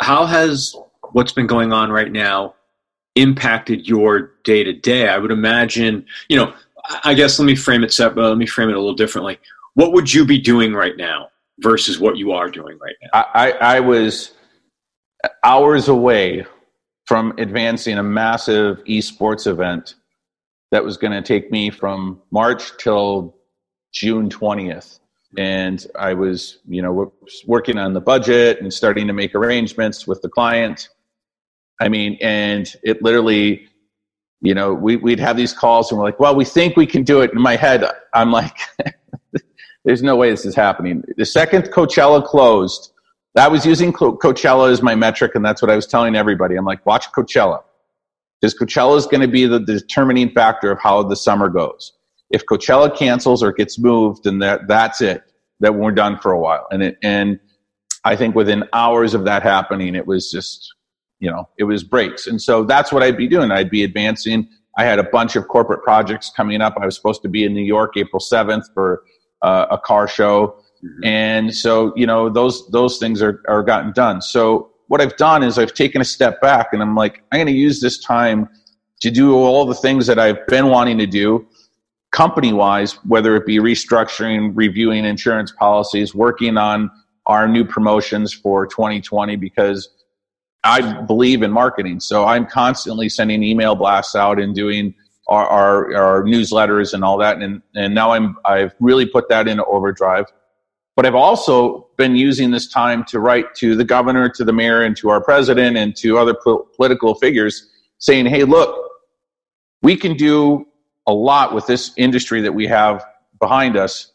How 0.00 0.26
has 0.26 0.74
what's 1.12 1.32
been 1.32 1.46
going 1.46 1.72
on 1.72 1.90
right 1.90 2.10
now 2.10 2.54
impacted 3.14 3.86
your 3.86 4.32
day 4.44 4.64
to 4.64 4.72
day? 4.72 5.08
I 5.08 5.18
would 5.18 5.30
imagine, 5.30 6.04
you 6.28 6.36
know, 6.36 6.52
I 7.04 7.14
guess 7.14 7.38
let 7.38 7.46
me 7.46 7.54
frame 7.54 7.84
it 7.84 7.92
separate. 7.92 8.22
Let 8.22 8.36
me 8.36 8.46
frame 8.46 8.68
it 8.68 8.74
a 8.74 8.78
little 8.78 8.94
differently 8.94 9.38
what 9.74 9.92
would 9.92 10.12
you 10.12 10.24
be 10.24 10.38
doing 10.38 10.72
right 10.72 10.96
now 10.96 11.28
versus 11.60 11.98
what 11.98 12.16
you 12.16 12.32
are 12.32 12.50
doing 12.50 12.78
right 12.80 12.96
now? 13.02 13.24
I, 13.34 13.52
I 13.52 13.80
was 13.80 14.32
hours 15.42 15.88
away 15.88 16.46
from 17.06 17.34
advancing 17.38 17.98
a 17.98 18.02
massive 18.02 18.82
esports 18.84 19.46
event 19.46 19.94
that 20.70 20.84
was 20.84 20.96
going 20.96 21.12
to 21.12 21.22
take 21.22 21.50
me 21.50 21.70
from 21.70 22.20
March 22.30 22.76
till 22.78 23.36
June 23.92 24.28
20th. 24.28 24.98
And 25.36 25.84
I 25.98 26.14
was, 26.14 26.58
you 26.66 26.80
know, 26.80 27.12
working 27.46 27.78
on 27.78 27.92
the 27.92 28.00
budget 28.00 28.60
and 28.60 28.72
starting 28.72 29.06
to 29.08 29.12
make 29.12 29.34
arrangements 29.34 30.06
with 30.06 30.22
the 30.22 30.28
client. 30.28 30.88
I 31.80 31.88
mean, 31.88 32.16
and 32.20 32.72
it 32.82 33.02
literally, 33.02 33.68
you 34.40 34.54
know, 34.54 34.72
we, 34.72 34.96
we'd 34.96 35.20
have 35.20 35.36
these 35.36 35.52
calls 35.52 35.90
and 35.90 35.98
we're 35.98 36.06
like, 36.06 36.20
well, 36.20 36.36
we 36.36 36.44
think 36.44 36.76
we 36.76 36.86
can 36.86 37.02
do 37.02 37.20
it. 37.20 37.32
In 37.32 37.40
my 37.40 37.56
head, 37.56 37.84
I'm 38.14 38.30
like, 38.30 38.56
There's 39.84 40.02
no 40.02 40.16
way 40.16 40.30
this 40.30 40.46
is 40.46 40.54
happening. 40.54 41.04
The 41.16 41.26
second 41.26 41.64
Coachella 41.64 42.24
closed, 42.24 42.92
I 43.36 43.48
was 43.48 43.66
using 43.66 43.92
Coachella 43.92 44.70
as 44.70 44.82
my 44.82 44.94
metric, 44.94 45.34
and 45.34 45.44
that's 45.44 45.60
what 45.60 45.70
I 45.70 45.76
was 45.76 45.86
telling 45.86 46.16
everybody. 46.16 46.56
I'm 46.56 46.64
like, 46.64 46.84
watch 46.86 47.10
Coachella. 47.12 47.62
Because 48.40 48.54
Coachella 48.54 48.96
is 48.96 49.06
going 49.06 49.20
to 49.20 49.28
be 49.28 49.46
the 49.46 49.60
determining 49.60 50.30
factor 50.30 50.70
of 50.70 50.78
how 50.80 51.02
the 51.02 51.16
summer 51.16 51.48
goes. 51.48 51.92
If 52.30 52.46
Coachella 52.46 52.94
cancels 52.94 53.42
or 53.42 53.52
gets 53.52 53.78
moved, 53.78 54.24
then 54.24 54.38
that, 54.38 54.68
that's 54.68 55.00
it. 55.00 55.22
That 55.60 55.74
we're 55.74 55.92
done 55.92 56.18
for 56.18 56.32
a 56.32 56.38
while. 56.38 56.66
And 56.70 56.82
it, 56.82 56.98
and 57.02 57.38
I 58.04 58.16
think 58.16 58.34
within 58.34 58.64
hours 58.72 59.14
of 59.14 59.24
that 59.24 59.42
happening, 59.42 59.94
it 59.94 60.06
was 60.06 60.30
just, 60.30 60.74
you 61.20 61.30
know, 61.30 61.48
it 61.58 61.64
was 61.64 61.84
breaks. 61.84 62.26
And 62.26 62.40
so 62.40 62.64
that's 62.64 62.92
what 62.92 63.02
I'd 63.02 63.16
be 63.16 63.28
doing. 63.28 63.50
I'd 63.50 63.70
be 63.70 63.84
advancing. 63.84 64.48
I 64.76 64.84
had 64.84 64.98
a 64.98 65.04
bunch 65.04 65.36
of 65.36 65.48
corporate 65.48 65.82
projects 65.82 66.30
coming 66.34 66.60
up. 66.60 66.74
I 66.80 66.86
was 66.86 66.96
supposed 66.96 67.22
to 67.22 67.28
be 67.28 67.44
in 67.44 67.54
New 67.54 67.62
York 67.62 67.96
April 67.96 68.20
7th 68.20 68.64
for 68.74 69.02
uh, 69.44 69.66
a 69.70 69.78
car 69.78 70.08
show. 70.08 70.56
Mm-hmm. 70.84 71.04
And 71.04 71.54
so, 71.54 71.92
you 71.96 72.06
know, 72.06 72.28
those, 72.28 72.66
those 72.70 72.98
things 72.98 73.22
are, 73.22 73.42
are 73.48 73.62
gotten 73.62 73.92
done. 73.92 74.20
So 74.20 74.70
what 74.88 75.00
I've 75.00 75.16
done 75.16 75.42
is 75.42 75.58
I've 75.58 75.74
taken 75.74 76.00
a 76.00 76.04
step 76.04 76.40
back 76.40 76.68
and 76.72 76.82
I'm 76.82 76.94
like, 76.94 77.22
I'm 77.30 77.38
going 77.38 77.46
to 77.46 77.52
use 77.52 77.80
this 77.80 77.98
time 77.98 78.48
to 79.00 79.10
do 79.10 79.34
all 79.34 79.66
the 79.66 79.74
things 79.74 80.06
that 80.06 80.18
I've 80.18 80.46
been 80.46 80.68
wanting 80.68 80.98
to 80.98 81.06
do 81.06 81.46
company 82.10 82.52
wise, 82.52 82.92
whether 83.04 83.34
it 83.34 83.44
be 83.44 83.58
restructuring, 83.58 84.52
reviewing 84.54 85.04
insurance 85.04 85.50
policies, 85.50 86.14
working 86.14 86.56
on 86.56 86.90
our 87.26 87.48
new 87.48 87.64
promotions 87.64 88.32
for 88.32 88.66
2020 88.66 89.34
because 89.36 89.88
I 90.62 91.02
believe 91.02 91.42
in 91.42 91.50
marketing. 91.50 92.00
So 92.00 92.24
I'm 92.24 92.46
constantly 92.46 93.08
sending 93.08 93.42
email 93.42 93.74
blasts 93.74 94.14
out 94.14 94.38
and 94.38 94.54
doing 94.54 94.94
our, 95.26 95.46
our, 95.46 95.94
our 95.94 96.22
newsletters 96.24 96.94
and 96.94 97.02
all 97.04 97.18
that. 97.18 97.38
And, 97.38 97.62
and 97.74 97.94
now 97.94 98.12
I'm, 98.12 98.36
I've 98.44 98.74
really 98.80 99.06
put 99.06 99.28
that 99.28 99.48
into 99.48 99.64
overdrive. 99.64 100.26
But 100.96 101.06
I've 101.06 101.14
also 101.14 101.88
been 101.96 102.14
using 102.14 102.50
this 102.50 102.68
time 102.68 103.04
to 103.08 103.18
write 103.18 103.54
to 103.56 103.74
the 103.74 103.84
governor, 103.84 104.28
to 104.28 104.44
the 104.44 104.52
mayor, 104.52 104.82
and 104.82 104.96
to 104.98 105.08
our 105.08 105.20
president, 105.20 105.76
and 105.76 105.96
to 105.96 106.18
other 106.18 106.34
po- 106.34 106.68
political 106.76 107.14
figures 107.14 107.68
saying, 107.98 108.26
hey, 108.26 108.44
look, 108.44 108.90
we 109.82 109.96
can 109.96 110.16
do 110.16 110.66
a 111.06 111.12
lot 111.12 111.54
with 111.54 111.66
this 111.66 111.92
industry 111.96 112.40
that 112.42 112.52
we 112.52 112.66
have 112.66 113.04
behind 113.40 113.76
us 113.76 114.12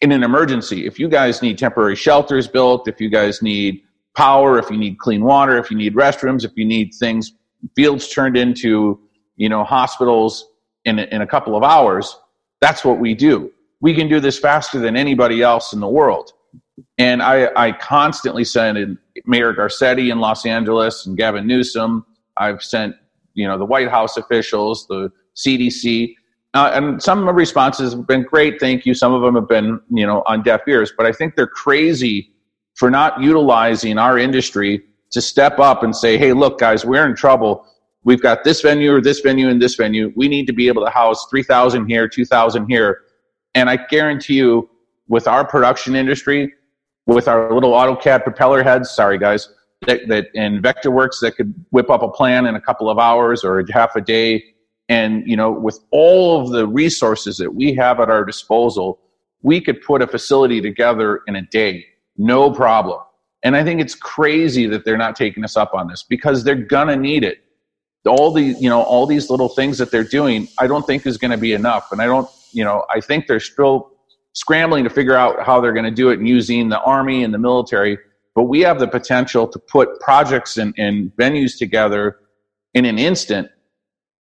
in 0.00 0.12
an 0.12 0.22
emergency. 0.22 0.86
If 0.86 0.98
you 0.98 1.08
guys 1.08 1.42
need 1.42 1.58
temporary 1.58 1.96
shelters 1.96 2.46
built, 2.46 2.88
if 2.88 3.00
you 3.00 3.08
guys 3.08 3.42
need 3.42 3.82
power, 4.16 4.58
if 4.58 4.70
you 4.70 4.76
need 4.76 4.98
clean 4.98 5.24
water, 5.24 5.58
if 5.58 5.70
you 5.70 5.76
need 5.76 5.94
restrooms, 5.94 6.44
if 6.44 6.52
you 6.56 6.64
need 6.64 6.92
things, 6.94 7.32
fields 7.74 8.08
turned 8.08 8.36
into 8.36 9.00
you 9.36 9.48
know, 9.48 9.64
hospitals 9.64 10.46
in, 10.84 10.98
in 10.98 11.22
a 11.22 11.26
couple 11.26 11.56
of 11.56 11.62
hours, 11.62 12.16
that's 12.60 12.84
what 12.84 12.98
we 12.98 13.14
do. 13.14 13.52
We 13.80 13.94
can 13.94 14.08
do 14.08 14.20
this 14.20 14.38
faster 14.38 14.78
than 14.78 14.96
anybody 14.96 15.42
else 15.42 15.72
in 15.72 15.80
the 15.80 15.88
world. 15.88 16.32
And 16.98 17.22
I, 17.22 17.50
I 17.56 17.72
constantly 17.72 18.44
send 18.44 18.78
in 18.78 18.98
Mayor 19.26 19.52
Garcetti 19.52 20.10
in 20.10 20.18
Los 20.18 20.46
Angeles 20.46 21.06
and 21.06 21.16
Gavin 21.16 21.46
Newsom. 21.46 22.04
I've 22.36 22.62
sent, 22.62 22.96
you 23.34 23.46
know, 23.46 23.58
the 23.58 23.64
White 23.64 23.88
House 23.88 24.16
officials, 24.16 24.86
the 24.88 25.10
CDC, 25.36 26.14
uh, 26.54 26.70
and 26.72 27.02
some 27.02 27.18
of 27.18 27.26
the 27.26 27.32
responses 27.32 27.92
have 27.92 28.06
been 28.06 28.22
great. 28.22 28.60
Thank 28.60 28.86
you. 28.86 28.94
Some 28.94 29.12
of 29.12 29.22
them 29.22 29.34
have 29.34 29.48
been, 29.48 29.80
you 29.90 30.06
know, 30.06 30.22
on 30.26 30.42
deaf 30.42 30.60
ears, 30.68 30.92
but 30.96 31.04
I 31.04 31.12
think 31.12 31.34
they're 31.34 31.48
crazy 31.48 32.30
for 32.76 32.90
not 32.90 33.20
utilizing 33.20 33.98
our 33.98 34.18
industry 34.18 34.82
to 35.10 35.20
step 35.20 35.58
up 35.58 35.82
and 35.82 35.94
say, 35.94 36.16
Hey, 36.16 36.32
look, 36.32 36.58
guys, 36.60 36.84
we're 36.84 37.06
in 37.06 37.16
trouble 37.16 37.66
we've 38.04 38.22
got 38.22 38.44
this 38.44 38.60
venue 38.60 38.94
or 38.94 39.00
this 39.00 39.20
venue 39.20 39.48
and 39.48 39.60
this 39.60 39.74
venue. 39.74 40.12
We 40.14 40.28
need 40.28 40.46
to 40.46 40.52
be 40.52 40.68
able 40.68 40.84
to 40.84 40.90
house 40.90 41.26
3,000 41.28 41.86
here, 41.86 42.08
2,000 42.08 42.68
here. 42.68 43.02
And 43.54 43.68
I 43.68 43.76
guarantee 43.76 44.34
you, 44.34 44.70
with 45.08 45.28
our 45.28 45.46
production 45.46 45.94
industry, 45.94 46.52
with 47.06 47.28
our 47.28 47.52
little 47.52 47.72
AutoCAD 47.72 48.22
propeller 48.22 48.62
heads. 48.62 48.90
Sorry, 48.90 49.18
guys. 49.18 49.48
That, 49.86 50.08
that 50.08 50.28
and 50.34 50.62
Vectorworks 50.62 51.20
that 51.20 51.36
could 51.36 51.54
whip 51.70 51.90
up 51.90 52.02
a 52.02 52.08
plan 52.08 52.46
in 52.46 52.54
a 52.54 52.60
couple 52.60 52.88
of 52.88 52.98
hours 52.98 53.44
or 53.44 53.62
half 53.70 53.96
a 53.96 54.00
day. 54.00 54.42
And 54.88 55.26
you 55.26 55.36
know, 55.36 55.50
with 55.50 55.78
all 55.90 56.40
of 56.40 56.50
the 56.50 56.66
resources 56.66 57.36
that 57.36 57.54
we 57.54 57.74
have 57.74 58.00
at 58.00 58.08
our 58.08 58.24
disposal, 58.24 58.98
we 59.42 59.60
could 59.60 59.82
put 59.82 60.00
a 60.00 60.06
facility 60.06 60.62
together 60.62 61.20
in 61.26 61.36
a 61.36 61.42
day, 61.42 61.84
no 62.16 62.50
problem. 62.50 63.00
And 63.42 63.54
I 63.54 63.62
think 63.62 63.82
it's 63.82 63.94
crazy 63.94 64.66
that 64.68 64.86
they're 64.86 64.96
not 64.96 65.16
taking 65.16 65.44
us 65.44 65.54
up 65.54 65.74
on 65.74 65.86
this 65.86 66.02
because 66.02 66.44
they're 66.44 66.54
gonna 66.54 66.96
need 66.96 67.24
it. 67.24 67.43
All 68.06 68.32
the 68.32 68.42
you 68.42 68.68
know 68.68 68.82
all 68.82 69.06
these 69.06 69.30
little 69.30 69.48
things 69.48 69.78
that 69.78 69.90
they're 69.90 70.04
doing, 70.04 70.48
I 70.58 70.66
don't 70.66 70.86
think 70.86 71.06
is 71.06 71.16
going 71.16 71.30
to 71.30 71.38
be 71.38 71.52
enough. 71.52 71.90
And 71.92 72.02
I 72.02 72.06
don't 72.06 72.28
you 72.52 72.64
know 72.64 72.84
I 72.94 73.00
think 73.00 73.26
they're 73.26 73.40
still 73.40 73.92
scrambling 74.34 74.84
to 74.84 74.90
figure 74.90 75.14
out 75.14 75.44
how 75.44 75.60
they're 75.60 75.72
going 75.72 75.84
to 75.84 75.90
do 75.90 76.10
it 76.10 76.20
using 76.20 76.68
the 76.68 76.80
army 76.80 77.24
and 77.24 77.32
the 77.32 77.38
military. 77.38 77.98
But 78.34 78.44
we 78.44 78.60
have 78.60 78.80
the 78.80 78.88
potential 78.88 79.46
to 79.46 79.58
put 79.58 80.00
projects 80.00 80.56
and, 80.56 80.74
and 80.76 81.12
venues 81.16 81.56
together 81.56 82.18
in 82.74 82.84
an 82.84 82.98
instant 82.98 83.48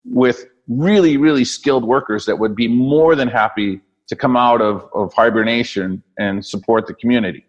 with 0.04 0.44
really, 0.68 1.16
really 1.16 1.44
skilled 1.44 1.84
workers 1.84 2.26
that 2.26 2.38
would 2.38 2.54
be 2.54 2.68
more 2.68 3.14
than 3.14 3.28
happy 3.28 3.80
to 4.08 4.16
come 4.16 4.37
out 4.37 4.60
of, 4.60 4.87
of 4.94 5.12
hibernation 5.14 6.02
and 6.18 6.44
support 6.44 6.87
the 6.87 6.94
community. 6.94 7.46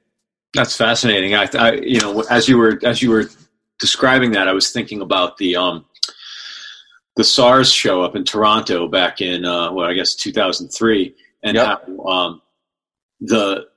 That's 0.53 0.75
fascinating. 0.77 1.35
I, 1.35 1.49
I, 1.53 1.71
you 1.73 1.99
know, 1.99 2.21
as 2.29 2.47
you 2.47 2.57
were 2.57 2.79
as 2.83 3.01
you 3.01 3.09
were 3.09 3.25
describing 3.79 4.31
that, 4.31 4.47
I 4.47 4.53
was 4.53 4.71
thinking 4.71 5.01
about 5.01 5.35
the 5.35 5.57
um, 5.57 5.85
the 7.15 7.23
SARS 7.23 7.71
show 7.71 8.01
up 8.01 8.15
in 8.15 8.23
Toronto 8.23 8.87
back 8.87 9.21
in 9.21 9.45
uh, 9.45 9.71
well, 9.71 9.87
I 9.89 9.93
guess 9.93 10.15
2003, 10.15 11.15
and 11.43 11.55
yep. 11.55 11.65
how 11.87 12.05
um, 12.05 12.41
the 13.21 13.67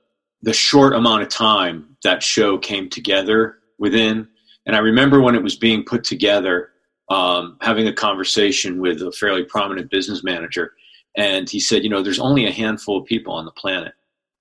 the 0.41 0.53
short 0.53 0.93
amount 0.93 1.23
of 1.23 1.29
time 1.29 1.97
that 2.03 2.23
show 2.23 2.57
came 2.57 2.89
together 2.89 3.59
within. 3.77 4.27
And 4.65 4.75
I 4.75 4.79
remember 4.79 5.21
when 5.21 5.35
it 5.35 5.43
was 5.43 5.55
being 5.55 5.83
put 5.83 6.03
together, 6.03 6.69
um, 7.09 7.57
having 7.61 7.87
a 7.87 7.93
conversation 7.93 8.79
with 8.79 9.01
a 9.01 9.11
fairly 9.11 9.43
prominent 9.43 9.89
business 9.89 10.23
manager, 10.23 10.73
and 11.17 11.49
he 11.49 11.59
said, 11.59 11.83
you 11.83 11.89
know, 11.89 12.01
there's 12.01 12.19
only 12.19 12.45
a 12.45 12.51
handful 12.51 12.97
of 12.97 13.05
people 13.05 13.33
on 13.33 13.45
the 13.45 13.51
planet 13.51 13.93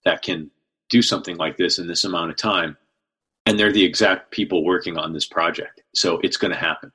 that 0.05 0.23
can 0.23 0.51
do 0.91 1.03
something 1.03 1.37
like 1.37 1.57
this 1.57 1.79
in 1.79 1.87
this 1.87 2.05
amount 2.05 2.31
of 2.31 2.37
time, 2.37 2.77
and 3.47 3.59
they're 3.59 3.73
the 3.73 3.85
exact 3.85 4.31
people 4.31 4.65
working 4.65 4.97
on 4.97 5.13
this 5.13 5.27
project. 5.27 5.83
So 5.95 6.19
it's 6.23 6.37
going 6.37 6.53
to 6.53 6.59
happen. 6.59 6.93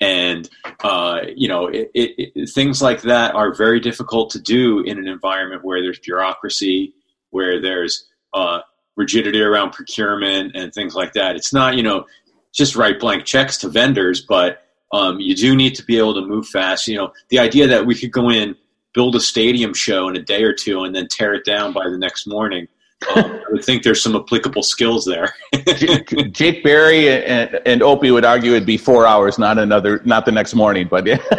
And 0.00 0.48
uh, 0.82 1.20
you 1.34 1.48
know, 1.48 1.66
it, 1.66 1.90
it, 1.94 2.32
it, 2.34 2.48
things 2.50 2.80
like 2.80 3.02
that 3.02 3.34
are 3.34 3.54
very 3.54 3.80
difficult 3.80 4.30
to 4.30 4.40
do 4.40 4.80
in 4.80 4.98
an 4.98 5.06
environment 5.06 5.64
where 5.64 5.82
there's 5.82 5.98
bureaucracy 5.98 6.94
where 7.30 7.60
there's 7.60 8.06
uh, 8.34 8.60
rigidity 8.96 9.40
around 9.40 9.72
procurement 9.72 10.54
and 10.54 10.72
things 10.72 10.94
like 10.94 11.12
that. 11.14 11.36
It's 11.36 11.52
not, 11.52 11.76
you 11.76 11.82
know, 11.82 12.06
just 12.52 12.76
write 12.76 13.00
blank 13.00 13.24
checks 13.24 13.56
to 13.58 13.68
vendors, 13.68 14.20
but 14.20 14.64
um, 14.92 15.20
you 15.20 15.34
do 15.34 15.54
need 15.54 15.74
to 15.76 15.84
be 15.84 15.98
able 15.98 16.14
to 16.14 16.26
move 16.26 16.46
fast. 16.48 16.88
You 16.88 16.96
know, 16.96 17.12
the 17.28 17.38
idea 17.38 17.66
that 17.68 17.86
we 17.86 17.94
could 17.94 18.12
go 18.12 18.30
in, 18.30 18.56
build 18.92 19.14
a 19.14 19.20
stadium 19.20 19.72
show 19.72 20.08
in 20.08 20.16
a 20.16 20.22
day 20.22 20.42
or 20.42 20.52
two, 20.52 20.82
and 20.82 20.94
then 20.94 21.06
tear 21.08 21.32
it 21.34 21.44
down 21.44 21.72
by 21.72 21.88
the 21.88 21.96
next 21.96 22.26
morning. 22.26 22.66
Um, 23.16 23.24
I 23.24 23.42
would 23.50 23.64
think 23.64 23.82
there's 23.82 24.02
some 24.02 24.14
applicable 24.14 24.62
skills 24.62 25.04
there. 25.04 25.34
Jake 26.32 26.62
Berry 26.62 27.24
and, 27.24 27.60
and 27.64 27.82
Opie 27.82 28.10
would 28.10 28.24
argue 28.24 28.52
it'd 28.52 28.66
be 28.66 28.76
four 28.76 29.06
hours, 29.06 29.38
not 29.38 29.58
another, 29.58 30.02
not 30.04 30.26
the 30.26 30.32
next 30.32 30.54
morning. 30.54 30.86
But 30.88 31.06
yeah, 31.06 31.18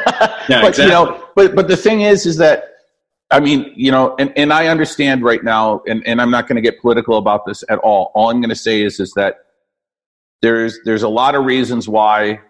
yeah 0.49 0.61
but 0.61 0.69
exactly. 0.69 0.85
you 0.85 0.89
know, 0.89 1.29
but 1.35 1.55
but 1.55 1.67
the 1.67 1.77
thing 1.77 2.01
is, 2.01 2.25
is 2.25 2.37
that 2.37 2.71
I 3.31 3.39
mean, 3.39 3.71
you 3.75 3.91
know, 3.91 4.15
and, 4.19 4.33
and 4.35 4.51
I 4.51 4.67
understand 4.67 5.23
right 5.23 5.43
now, 5.43 5.81
and, 5.87 6.05
and 6.05 6.21
I'm 6.21 6.31
not 6.31 6.47
going 6.47 6.57
to 6.57 6.61
get 6.61 6.81
political 6.81 7.17
about 7.17 7.45
this 7.45 7.63
at 7.69 7.79
all. 7.79 8.11
All 8.13 8.29
I'm 8.29 8.41
going 8.41 8.49
to 8.49 8.55
say 8.55 8.81
is 8.81 8.99
is 8.99 9.13
that 9.13 9.37
there's 10.41 10.79
there's 10.83 11.03
a 11.03 11.09
lot 11.09 11.35
of 11.35 11.45
reasons 11.45 11.87
why 11.87 12.41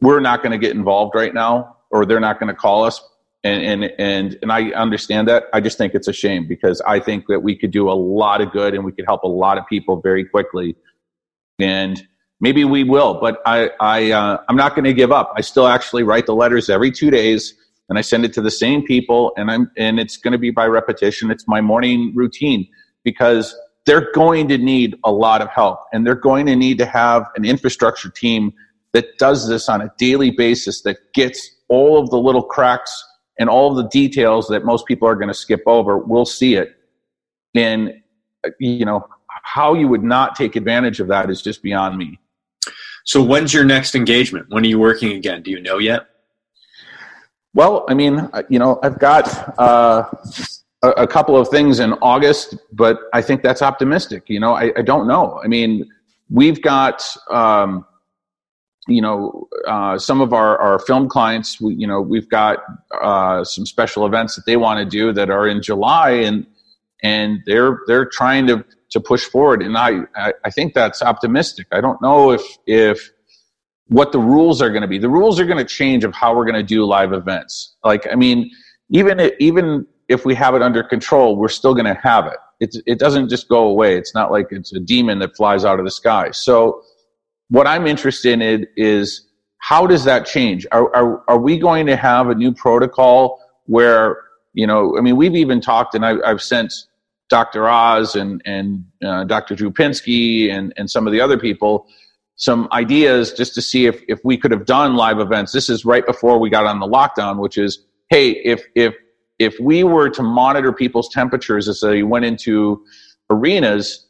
we're 0.00 0.20
not 0.20 0.42
going 0.42 0.52
to 0.52 0.58
get 0.58 0.74
involved 0.74 1.14
right 1.14 1.32
now, 1.32 1.76
or 1.90 2.04
they're 2.04 2.20
not 2.20 2.40
going 2.40 2.52
to 2.52 2.58
call 2.58 2.84
us, 2.84 3.00
and 3.44 3.62
and 3.62 3.92
and 3.98 4.38
and 4.42 4.52
I 4.52 4.70
understand 4.70 5.28
that. 5.28 5.44
I 5.52 5.60
just 5.60 5.78
think 5.78 5.94
it's 5.94 6.08
a 6.08 6.12
shame 6.12 6.46
because 6.46 6.80
I 6.82 7.00
think 7.00 7.24
that 7.28 7.40
we 7.40 7.56
could 7.56 7.70
do 7.70 7.90
a 7.90 7.92
lot 7.94 8.40
of 8.40 8.52
good 8.52 8.74
and 8.74 8.84
we 8.84 8.92
could 8.92 9.06
help 9.06 9.22
a 9.22 9.28
lot 9.28 9.58
of 9.58 9.66
people 9.66 10.00
very 10.00 10.24
quickly, 10.24 10.76
and 11.58 12.02
maybe 12.40 12.64
we 12.64 12.84
will. 12.84 13.20
But 13.20 13.40
I 13.46 13.70
I 13.80 14.10
uh, 14.12 14.42
I'm 14.48 14.56
not 14.56 14.74
going 14.74 14.84
to 14.84 14.94
give 14.94 15.12
up. 15.12 15.32
I 15.36 15.40
still 15.40 15.66
actually 15.66 16.02
write 16.02 16.26
the 16.26 16.34
letters 16.34 16.68
every 16.68 16.90
two 16.90 17.10
days 17.10 17.54
and 17.90 17.98
I 17.98 18.02
send 18.02 18.24
it 18.24 18.32
to 18.34 18.40
the 18.40 18.50
same 18.50 18.82
people 18.86 19.32
and 19.36 19.50
I'm 19.50 19.70
and 19.76 20.00
it's 20.00 20.16
going 20.16 20.32
to 20.32 20.38
be 20.38 20.50
by 20.50 20.66
repetition. 20.66 21.30
It's 21.30 21.46
my 21.46 21.60
morning 21.60 22.12
routine 22.14 22.66
because 23.04 23.54
they're 23.84 24.12
going 24.12 24.48
to 24.48 24.56
need 24.58 24.96
a 25.04 25.10
lot 25.10 25.42
of 25.42 25.48
help 25.48 25.80
and 25.92 26.06
they're 26.06 26.14
going 26.14 26.46
to 26.46 26.56
need 26.56 26.78
to 26.78 26.86
have 26.86 27.26
an 27.34 27.44
infrastructure 27.44 28.08
team 28.08 28.52
that 28.92 29.18
does 29.18 29.48
this 29.48 29.68
on 29.68 29.80
a 29.80 29.92
daily 29.98 30.30
basis 30.30 30.82
that 30.82 30.98
gets 31.14 31.50
all 31.68 31.98
of 31.98 32.10
the 32.10 32.18
little 32.18 32.42
cracks 32.42 33.04
and 33.40 33.48
all 33.48 33.74
the 33.74 33.88
details 33.88 34.46
that 34.48 34.64
most 34.64 34.86
people 34.86 35.08
are 35.08 35.16
going 35.16 35.28
to 35.28 35.34
skip 35.34 35.62
over. 35.66 35.98
We'll 35.98 36.26
see 36.26 36.54
it. 36.54 36.76
And 37.54 38.00
you 38.60 38.84
know, 38.84 39.08
how 39.42 39.74
you 39.74 39.88
would 39.88 40.04
not 40.04 40.36
take 40.36 40.54
advantage 40.54 41.00
of 41.00 41.08
that 41.08 41.30
is 41.30 41.42
just 41.42 41.62
beyond 41.62 41.98
me. 41.98 42.20
So 43.04 43.22
when's 43.22 43.52
your 43.52 43.64
next 43.64 43.94
engagement? 43.94 44.46
When 44.50 44.62
are 44.62 44.68
you 44.68 44.78
working 44.78 45.12
again? 45.12 45.42
Do 45.42 45.50
you 45.50 45.60
know 45.60 45.78
yet? 45.78 46.06
Well, 47.54 47.84
I 47.88 47.94
mean, 47.94 48.28
you 48.48 48.58
know, 48.58 48.78
I've 48.82 48.98
got 48.98 49.58
uh, 49.58 50.04
a, 50.82 50.88
a, 50.90 51.06
couple 51.06 51.36
of 51.36 51.48
things 51.48 51.80
in 51.80 51.94
August, 51.94 52.56
but 52.72 53.00
I 53.12 53.22
think 53.22 53.42
that's 53.42 53.60
optimistic. 53.60 54.24
You 54.28 54.38
know, 54.38 54.54
I, 54.54 54.70
I 54.76 54.82
don't 54.82 55.08
know. 55.08 55.40
I 55.42 55.48
mean, 55.48 55.90
we've 56.28 56.62
got, 56.62 57.04
um, 57.28 57.84
you 58.88 59.02
know, 59.02 59.48
uh, 59.66 59.98
some 59.98 60.20
of 60.20 60.32
our, 60.32 60.58
our 60.58 60.78
film 60.78 61.08
clients, 61.08 61.60
we, 61.60 61.74
you 61.74 61.86
know, 61.86 62.00
we've 62.00 62.28
got 62.28 62.58
uh, 63.00 63.44
some 63.44 63.66
special 63.66 64.06
events 64.06 64.36
that 64.36 64.46
they 64.46 64.56
want 64.56 64.78
to 64.78 64.84
do 64.84 65.12
that 65.12 65.30
are 65.30 65.46
in 65.46 65.62
July 65.62 66.10
and, 66.10 66.46
and 67.02 67.40
they're, 67.46 67.80
they're 67.86 68.06
trying 68.06 68.46
to, 68.46 68.64
to 68.90 69.00
push 69.00 69.24
forward. 69.24 69.62
And 69.62 69.76
I, 69.76 70.00
I, 70.44 70.50
think 70.50 70.74
that's 70.74 71.02
optimistic. 71.02 71.66
I 71.72 71.80
don't 71.80 72.00
know 72.02 72.32
if, 72.32 72.42
if, 72.66 73.10
what 73.90 74.12
the 74.12 74.18
rules 74.18 74.62
are 74.62 74.70
going 74.70 74.82
to 74.82 74.88
be. 74.88 74.98
The 74.98 75.08
rules 75.08 75.38
are 75.40 75.44
going 75.44 75.58
to 75.58 75.64
change 75.64 76.04
of 76.04 76.14
how 76.14 76.34
we're 76.34 76.44
going 76.44 76.54
to 76.54 76.62
do 76.62 76.84
live 76.84 77.12
events. 77.12 77.76
Like, 77.84 78.06
I 78.10 78.14
mean, 78.14 78.50
even 78.88 79.18
if, 79.18 79.32
even 79.40 79.86
if 80.08 80.24
we 80.24 80.34
have 80.34 80.54
it 80.54 80.62
under 80.62 80.82
control, 80.82 81.36
we're 81.36 81.48
still 81.48 81.74
going 81.74 81.86
to 81.86 82.00
have 82.00 82.26
it. 82.26 82.36
It 82.60 82.76
it 82.86 82.98
doesn't 82.98 83.28
just 83.28 83.48
go 83.48 83.64
away. 83.64 83.96
It's 83.96 84.14
not 84.14 84.30
like 84.30 84.48
it's 84.50 84.72
a 84.72 84.80
demon 84.80 85.18
that 85.20 85.34
flies 85.34 85.64
out 85.64 85.78
of 85.78 85.84
the 85.84 85.90
sky. 85.90 86.30
So, 86.30 86.82
what 87.50 87.66
I'm 87.66 87.86
interested 87.86 88.40
in 88.40 88.66
is 88.76 89.28
how 89.58 89.86
does 89.86 90.04
that 90.04 90.26
change? 90.26 90.66
Are 90.72 90.94
are 90.94 91.22
are 91.28 91.38
we 91.38 91.58
going 91.58 91.86
to 91.86 91.96
have 91.96 92.28
a 92.28 92.34
new 92.34 92.52
protocol 92.52 93.40
where 93.66 94.16
you 94.54 94.66
know? 94.66 94.96
I 94.96 95.02
mean, 95.02 95.16
we've 95.16 95.36
even 95.36 95.60
talked, 95.60 95.94
and 95.94 96.04
I, 96.04 96.16
I've 96.24 96.42
sent 96.42 96.72
Dr. 97.28 97.68
Oz 97.68 98.16
and 98.16 98.40
and 98.44 98.84
uh, 99.04 99.24
Dr. 99.24 99.54
Drew 99.54 99.70
Pinsky 99.70 100.50
and 100.50 100.72
and 100.76 100.90
some 100.90 101.06
of 101.06 101.12
the 101.12 101.20
other 101.20 101.38
people 101.38 101.86
some 102.40 102.68
ideas 102.72 103.34
just 103.34 103.54
to 103.54 103.60
see 103.60 103.84
if, 103.84 104.02
if 104.08 104.18
we 104.24 104.34
could 104.34 104.50
have 104.50 104.64
done 104.64 104.94
live 104.96 105.20
events. 105.20 105.52
This 105.52 105.68
is 105.68 105.84
right 105.84 106.06
before 106.06 106.38
we 106.38 106.48
got 106.48 106.64
on 106.64 106.80
the 106.80 106.86
lockdown, 106.86 107.38
which 107.38 107.58
is, 107.58 107.84
hey, 108.08 108.30
if, 108.30 108.64
if, 108.74 108.94
if 109.38 109.60
we 109.60 109.84
were 109.84 110.08
to 110.08 110.22
monitor 110.22 110.72
people's 110.72 111.10
temperatures 111.10 111.68
as 111.68 111.80
they 111.80 112.02
went 112.02 112.24
into 112.24 112.82
arenas, 113.28 114.06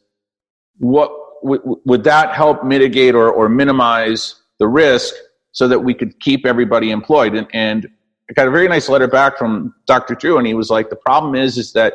what 0.78 1.10
would, 1.42 1.60
would 1.84 2.04
that 2.04 2.34
help 2.34 2.64
mitigate 2.64 3.14
or, 3.14 3.30
or 3.30 3.48
minimize 3.48 4.36
the 4.58 4.68
risk 4.68 5.14
so 5.52 5.66
that 5.68 5.80
we 5.80 5.94
could 5.94 6.18
keep 6.20 6.46
everybody 6.46 6.90
employed? 6.90 7.34
And, 7.34 7.46
and 7.52 7.88
I 8.28 8.32
got 8.34 8.46
a 8.46 8.50
very 8.50 8.68
nice 8.68 8.88
letter 8.88 9.08
back 9.08 9.38
from 9.38 9.74
Dr. 9.86 10.14
Drew, 10.14 10.38
and 10.38 10.46
he 10.46 10.54
was 10.54 10.70
like, 10.70 10.90
the 10.90 10.96
problem 10.96 11.34
is, 11.34 11.58
is 11.58 11.72
that 11.72 11.94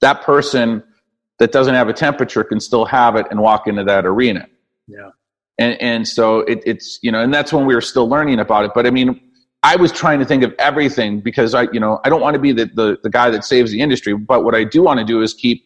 that 0.00 0.22
person 0.22 0.82
that 1.38 1.52
doesn't 1.52 1.74
have 1.74 1.88
a 1.88 1.92
temperature 1.92 2.44
can 2.44 2.60
still 2.60 2.84
have 2.84 3.16
it 3.16 3.26
and 3.30 3.40
walk 3.40 3.66
into 3.66 3.84
that 3.84 4.06
arena. 4.06 4.46
Yeah 4.86 5.10
and 5.58 5.80
and 5.80 6.08
so 6.08 6.40
it, 6.40 6.62
it's 6.66 6.98
you 7.02 7.12
know 7.12 7.20
and 7.20 7.32
that's 7.32 7.52
when 7.52 7.66
we 7.66 7.74
were 7.74 7.80
still 7.80 8.08
learning 8.08 8.40
about 8.40 8.64
it 8.64 8.72
but 8.74 8.86
i 8.86 8.90
mean 8.90 9.20
i 9.62 9.76
was 9.76 9.92
trying 9.92 10.18
to 10.18 10.24
think 10.24 10.42
of 10.42 10.52
everything 10.58 11.20
because 11.20 11.54
i 11.54 11.62
you 11.72 11.80
know 11.80 12.00
i 12.04 12.08
don't 12.08 12.20
want 12.20 12.34
to 12.34 12.40
be 12.40 12.52
the, 12.52 12.66
the, 12.74 12.98
the 13.02 13.10
guy 13.10 13.30
that 13.30 13.44
saves 13.44 13.70
the 13.70 13.80
industry 13.80 14.14
but 14.14 14.44
what 14.44 14.54
i 14.54 14.64
do 14.64 14.82
want 14.82 14.98
to 14.98 15.04
do 15.04 15.22
is 15.22 15.34
keep 15.34 15.64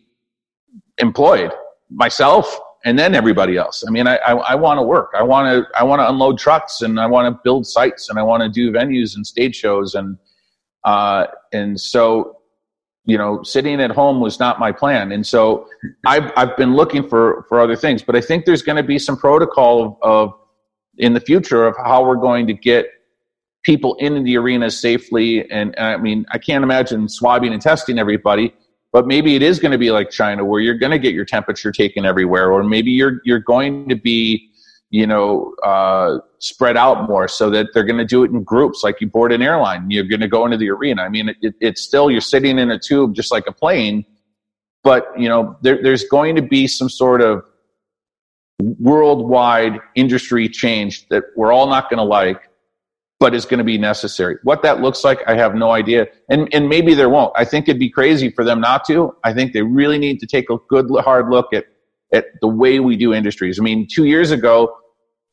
employed 0.99 1.53
myself 1.91 2.59
and 2.85 2.99
then 2.99 3.15
everybody 3.15 3.57
else 3.57 3.85
i 3.87 3.91
mean 3.91 4.07
i 4.07 4.17
i, 4.19 4.33
I 4.33 4.55
want 4.55 4.79
to 4.79 4.83
work 4.83 5.13
i 5.17 5.23
want 5.23 5.47
to 5.47 5.79
i 5.79 5.85
want 5.85 6.01
to 6.01 6.09
unload 6.09 6.39
trucks 6.39 6.83
and 6.83 7.01
i 7.01 7.07
want 7.07 7.33
to 7.33 7.41
build 7.43 7.67
sites 7.67 8.09
and 8.09 8.19
i 8.19 8.23
want 8.23 8.43
to 8.43 8.49
do 8.49 8.71
venues 8.71 9.17
and 9.17 9.27
stage 9.27 9.57
shows 9.57 9.95
and 9.95 10.17
uh 10.85 11.27
and 11.53 11.81
so 11.81 12.39
you 13.09 13.17
know, 13.17 13.43
sitting 13.43 13.81
at 13.81 13.91
home 13.91 14.21
was 14.21 14.39
not 14.39 14.61
my 14.61 14.71
plan. 14.71 15.13
And 15.13 15.27
so 15.27 15.67
I've, 16.05 16.31
I've 16.37 16.55
been 16.59 16.77
looking 16.77 17.09
for, 17.09 17.47
for 17.49 17.59
other 17.59 17.75
things, 17.75 18.03
but 18.03 18.15
I 18.15 18.21
think 18.21 18.45
there's 18.45 18.61
going 18.61 18.77
to 18.77 18.83
be 18.83 18.99
some 18.99 19.17
protocol 19.17 19.83
of, 19.83 19.97
of 20.03 20.35
in 20.99 21.15
the 21.15 21.21
future 21.21 21.67
of 21.67 21.75
how 21.79 22.05
we're 22.05 22.17
going 22.17 22.47
to 22.49 22.53
get 22.53 22.91
people 23.63 23.95
into 23.95 24.23
the 24.23 24.37
arena 24.37 24.71
safely. 24.71 25.51
And 25.51 25.75
I 25.79 25.97
mean, 25.97 26.27
I 26.33 26.39
can't 26.39 26.63
imagine 26.63 27.09
swabbing 27.09 27.55
and 27.55 27.63
testing 27.63 27.99
everybody, 27.99 28.55
but 28.93 29.07
maybe 29.07 29.35
it 29.35 29.43
is 29.43 29.59
going 29.59 29.73
to 29.73 29.79
be 29.79 29.91
like 29.91 30.11
China 30.11 30.45
where 30.45 30.61
you're 30.61 30.79
going 30.79 30.93
to 30.93 30.99
get 30.99 31.15
your 31.15 31.25
temperature 31.25 31.73
taken 31.73 32.05
everywhere, 32.05 32.53
or 32.53 32.63
maybe 32.63 32.91
you're 32.91 33.21
you're 33.25 33.41
going 33.41 33.89
to 33.89 33.97
be 33.97 34.51
you 34.91 35.07
know 35.07 35.55
uh, 35.65 36.19
spread 36.39 36.77
out 36.77 37.09
more 37.09 37.29
so 37.29 37.51
that 37.51 37.69
they're 37.75 37.85
going 37.85 37.99
to 37.99 38.05
do 38.05 38.25
it 38.25 38.31
in 38.31 38.43
groups 38.43 38.83
like 38.83 39.01
you 39.01 39.07
board 39.07 39.33
an 39.33 39.43
airline 39.43 39.91
you're 39.91 40.05
going 40.05 40.21
to 40.21 40.29
go 40.29 40.45
into 40.45 40.57
the 40.57 40.71
arena. 40.71 41.03
I 41.03 41.09
mean 41.09 41.29
it, 41.41 41.55
it's 41.61 41.83
still 41.83 42.11
you're 42.11 42.21
sitting 42.21 42.59
in 42.59 42.71
a 42.71 42.79
tube 42.79 43.15
just 43.15 43.31
like 43.31 43.47
a 43.47 43.53
plane 43.53 44.05
but 44.83 45.09
you 45.19 45.29
know 45.29 45.57
there, 45.63 45.83
there's 45.83 46.05
going 46.05 46.37
to 46.37 46.43
be 46.43 46.67
some 46.67 46.89
sort 46.89 47.21
of 47.21 47.45
worldwide 48.61 49.79
industry 49.95 50.49
change 50.49 51.07
that 51.09 51.25
we're 51.37 51.53
all 51.53 51.69
not 51.69 51.91
going 51.91 51.99
to 51.99 52.05
like 52.05 52.48
but 53.21 53.35
is 53.35 53.45
going 53.45 53.59
to 53.59 53.65
be 53.65 53.79
necessary 53.79 54.37
what 54.43 54.63
that 54.63 54.81
looks 54.81 55.05
like 55.05 55.21
i 55.27 55.35
have 55.35 55.55
no 55.55 55.73
idea 55.73 56.07
and 56.31 56.49
and 56.53 56.69
maybe 56.69 56.95
there 56.95 57.09
won't 57.09 57.33
i 57.37 57.45
think 57.45 57.69
it'd 57.69 57.79
be 57.79 57.91
crazy 57.91 58.31
for 58.31 58.45
them 58.45 58.61
not 58.61 58.85
to 58.85 59.15
i 59.25 59.33
think 59.33 59.53
they 59.53 59.63
really 59.63 59.99
need 59.99 60.19
to 60.21 60.27
take 60.27 60.49
a 60.51 60.57
good 60.69 60.87
hard 61.05 61.29
look 61.29 61.53
at 61.53 61.65
at 62.13 62.27
the 62.41 62.49
way 62.49 62.81
we 62.81 62.97
do 62.97 63.13
industries. 63.13 63.59
I 63.59 63.63
mean, 63.63 63.87
two 63.91 64.05
years 64.05 64.31
ago, 64.31 64.75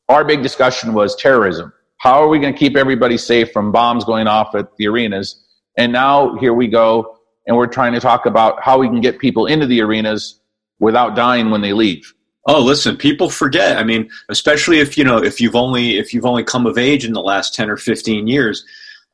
our 0.08 0.24
big 0.24 0.42
discussion 0.42 0.94
was 0.94 1.16
terrorism. 1.16 1.72
How 1.98 2.22
are 2.22 2.28
we 2.28 2.38
going 2.38 2.52
to 2.52 2.58
keep 2.58 2.76
everybody 2.76 3.16
safe 3.16 3.50
from 3.52 3.72
bombs 3.72 4.04
going 4.04 4.26
off 4.26 4.54
at 4.54 4.76
the 4.76 4.86
arenas? 4.86 5.42
And 5.78 5.92
now 5.92 6.36
here 6.36 6.54
we 6.54 6.68
go, 6.68 7.18
and 7.46 7.56
we're 7.56 7.66
trying 7.66 7.92
to 7.94 8.00
talk 8.00 8.26
about 8.26 8.62
how 8.62 8.78
we 8.78 8.88
can 8.88 9.00
get 9.00 9.18
people 9.18 9.46
into 9.46 9.66
the 9.66 9.80
arenas 9.80 10.40
without 10.78 11.16
dying 11.16 11.50
when 11.50 11.62
they 11.62 11.72
leave. 11.72 12.12
Oh, 12.46 12.60
listen, 12.60 12.96
people 12.96 13.28
forget. 13.28 13.76
I 13.76 13.84
mean, 13.84 14.08
especially 14.28 14.78
if 14.78 14.96
you 14.96 15.04
know 15.04 15.18
if 15.18 15.40
you've 15.40 15.56
only 15.56 15.98
if 15.98 16.14
you've 16.14 16.26
only 16.26 16.44
come 16.44 16.66
of 16.66 16.78
age 16.78 17.04
in 17.04 17.12
the 17.12 17.22
last 17.22 17.54
ten 17.54 17.70
or 17.70 17.76
fifteen 17.76 18.26
years. 18.26 18.64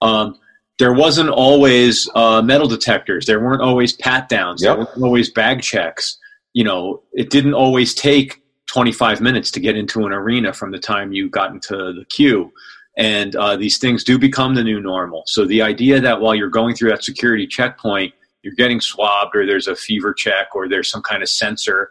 Um, 0.01 0.38
there 0.79 0.95
wasn't 0.95 1.29
always 1.29 2.09
uh, 2.14 2.42
metal 2.42 2.66
detectors. 2.66 3.27
There 3.27 3.40
weren't 3.40 3.62
always 3.62 3.92
pat 3.92 4.29
downs. 4.29 4.62
Yep. 4.62 4.77
There 4.77 4.85
weren't 4.85 5.03
always 5.03 5.31
bag 5.31 5.62
checks 5.62 6.18
you 6.53 6.64
know, 6.64 7.03
it 7.12 7.31
didn't 7.31 7.55
always 7.55 7.95
take 7.95 8.42
25 8.66 9.21
minutes 9.21 9.51
to 9.53 9.61
get 9.61 9.77
into 9.77 10.07
an 10.07 10.12
arena 10.12 10.53
from 10.53 10.71
the 10.71 10.79
time 10.79 11.12
you 11.12 11.29
got 11.29 11.51
into 11.51 11.77
the 11.77 12.05
queue. 12.09 12.53
And 12.97 13.35
uh, 13.37 13.57
these 13.57 13.79
things 13.79 14.05
do 14.05 14.18
become 14.18 14.55
the 14.55 14.62
new 14.62 14.81
normal. 14.81 15.23
So 15.27 15.47
the 15.47 15.62
idea 15.62 16.01
that 16.01 16.21
while 16.21 16.35
you're 16.35 16.51
going 16.51 16.75
through 16.75 16.90
that 16.90 17.05
security 17.05 17.47
checkpoint, 17.47 18.14
you're 18.42 18.55
getting 18.55 18.81
swabbed 18.81 19.35
or 19.35 19.47
there's 19.47 19.66
a 19.66 19.77
fever 19.77 20.12
check 20.12 20.49
or 20.55 20.68
there's 20.68 20.90
some 20.90 21.03
kind 21.03 21.23
of 21.23 21.29
sensor. 21.29 21.90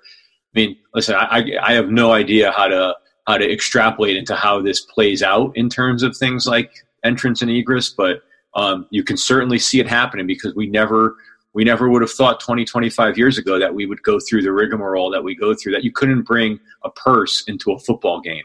I 0.53 0.59
mean, 0.59 0.77
listen, 0.93 1.15
I, 1.15 1.45
I 1.61 1.73
have 1.73 1.89
no 1.89 2.11
idea 2.11 2.51
how 2.51 2.67
to 2.67 2.95
how 3.27 3.37
to 3.37 3.51
extrapolate 3.51 4.17
into 4.17 4.35
how 4.35 4.61
this 4.61 4.81
plays 4.81 5.21
out 5.21 5.55
in 5.55 5.69
terms 5.69 6.03
of 6.03 6.17
things 6.17 6.47
like 6.47 6.71
entrance 7.03 7.41
and 7.41 7.51
egress, 7.51 7.89
but 7.89 8.21
um, 8.55 8.87
you 8.89 9.03
can 9.03 9.15
certainly 9.15 9.59
see 9.59 9.79
it 9.79 9.87
happening 9.87 10.27
because 10.27 10.53
we 10.55 10.67
never 10.67 11.15
we 11.53 11.63
never 11.63 11.89
would 11.89 12.01
have 12.01 12.11
thought 12.11 12.39
20, 12.39 12.63
25 12.63 13.17
years 13.17 13.37
ago 13.37 13.59
that 13.59 13.73
we 13.73 13.85
would 13.85 14.01
go 14.03 14.19
through 14.19 14.41
the 14.41 14.53
rigmarole 14.53 15.11
that 15.11 15.23
we 15.23 15.35
go 15.35 15.53
through, 15.53 15.73
that 15.73 15.83
you 15.83 15.91
couldn't 15.91 16.21
bring 16.21 16.59
a 16.83 16.89
purse 16.89 17.43
into 17.47 17.73
a 17.73 17.79
football 17.79 18.21
game. 18.21 18.43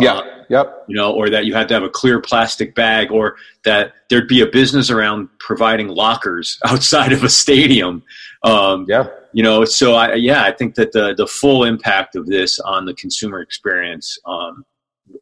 Yeah. 0.00 0.14
Uh, 0.14 0.44
yep. 0.48 0.84
You 0.88 0.96
know, 0.96 1.12
or 1.12 1.30
that 1.30 1.44
you 1.44 1.54
had 1.54 1.68
to 1.68 1.74
have 1.74 1.82
a 1.82 1.88
clear 1.88 2.20
plastic 2.20 2.74
bag, 2.74 3.10
or 3.10 3.36
that 3.64 3.92
there'd 4.10 4.28
be 4.28 4.40
a 4.40 4.46
business 4.46 4.90
around 4.90 5.28
providing 5.38 5.88
lockers 5.88 6.58
outside 6.66 7.12
of 7.12 7.24
a 7.24 7.28
stadium. 7.28 8.02
Um, 8.42 8.86
yeah. 8.88 9.08
You 9.32 9.42
know, 9.42 9.64
so 9.64 9.94
I, 9.94 10.14
yeah, 10.14 10.44
I 10.44 10.52
think 10.52 10.74
that 10.76 10.92
the 10.92 11.14
the 11.14 11.26
full 11.26 11.64
impact 11.64 12.16
of 12.16 12.26
this 12.26 12.60
on 12.60 12.84
the 12.84 12.94
consumer 12.94 13.40
experience 13.40 14.18
um, 14.26 14.64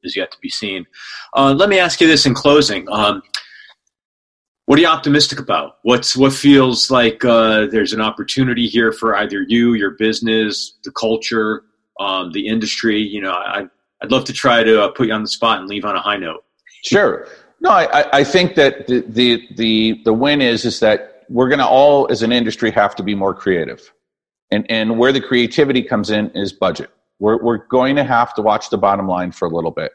is 0.03 0.17
yet 0.17 0.31
to 0.33 0.39
be 0.41 0.49
seen. 0.49 0.87
Uh, 1.35 1.55
let 1.57 1.69
me 1.69 1.79
ask 1.79 2.01
you 2.01 2.07
this 2.07 2.27
in 2.27 2.35
closing. 2.35 2.87
Um, 2.91 3.23
what 4.67 4.79
are 4.79 4.83
you 4.83 4.89
optimistic 4.89 5.39
about? 5.39 5.79
What's 5.83 6.17
what 6.17 6.33
feels 6.33 6.91
like 6.91 7.25
uh, 7.25 7.67
there's 7.67 7.93
an 7.93 8.01
opportunity 8.01 8.67
here 8.67 8.93
for 8.93 9.17
either 9.17 9.43
you, 9.43 9.75
your 9.75 9.93
business, 9.93 10.79
the 10.85 10.93
culture, 10.93 11.65
um, 12.01 12.33
the 12.33 12.47
industry? 12.47 12.99
You 12.99 13.23
know, 13.23 13.33
I, 13.33 13.67
I'd 14.03 14.11
love 14.11 14.25
to 14.25 14.33
try 14.33 14.63
to 14.63 14.83
uh, 14.83 14.89
put 14.89 15.07
you 15.09 15.13
on 15.13 15.23
the 15.23 15.29
spot 15.29 15.61
and 15.61 15.69
leave 15.69 15.85
on 15.85 15.97
a 15.97 16.01
high 16.01 16.17
note. 16.17 16.45
Sure. 16.83 17.27
No, 17.61 17.71
I, 17.71 18.19
I 18.19 18.25
think 18.25 18.57
that 18.57 18.89
the, 18.89 19.05
the 19.07 19.49
the 19.55 20.01
the 20.05 20.13
win 20.13 20.41
is 20.41 20.65
is 20.65 20.81
that 20.81 21.25
we're 21.29 21.49
going 21.49 21.61
to 21.61 21.67
all, 21.67 22.11
as 22.11 22.23
an 22.23 22.33
industry, 22.33 22.71
have 22.73 22.97
to 22.97 23.03
be 23.03 23.15
more 23.15 23.35
creative, 23.35 23.93
and 24.51 24.69
and 24.69 24.99
where 24.99 25.13
the 25.13 25.21
creativity 25.21 25.83
comes 25.83 26.11
in 26.11 26.31
is 26.31 26.53
budget. 26.53 26.91
We're 27.21 27.41
we're 27.43 27.65
going 27.69 27.97
to 27.97 28.05
have 28.05 28.35
to 28.35 28.43
watch 28.43 28.71
the 28.71 28.79
bottom 28.79 29.07
line 29.07 29.31
for 29.31 29.47
a 29.47 29.51
little 29.51 29.71
bit 29.71 29.93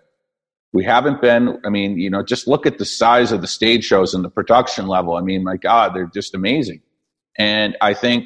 we 0.73 0.83
haven't 0.83 1.21
been 1.21 1.59
i 1.65 1.69
mean 1.69 1.97
you 1.97 2.09
know 2.09 2.23
just 2.23 2.47
look 2.47 2.65
at 2.65 2.77
the 2.77 2.85
size 2.85 3.31
of 3.31 3.41
the 3.41 3.47
stage 3.47 3.83
shows 3.83 4.13
and 4.13 4.23
the 4.23 4.29
production 4.29 4.87
level 4.87 5.15
i 5.15 5.21
mean 5.21 5.43
my 5.43 5.57
god 5.57 5.93
they're 5.93 6.11
just 6.13 6.35
amazing 6.35 6.81
and 7.37 7.75
i 7.81 7.93
think 7.93 8.25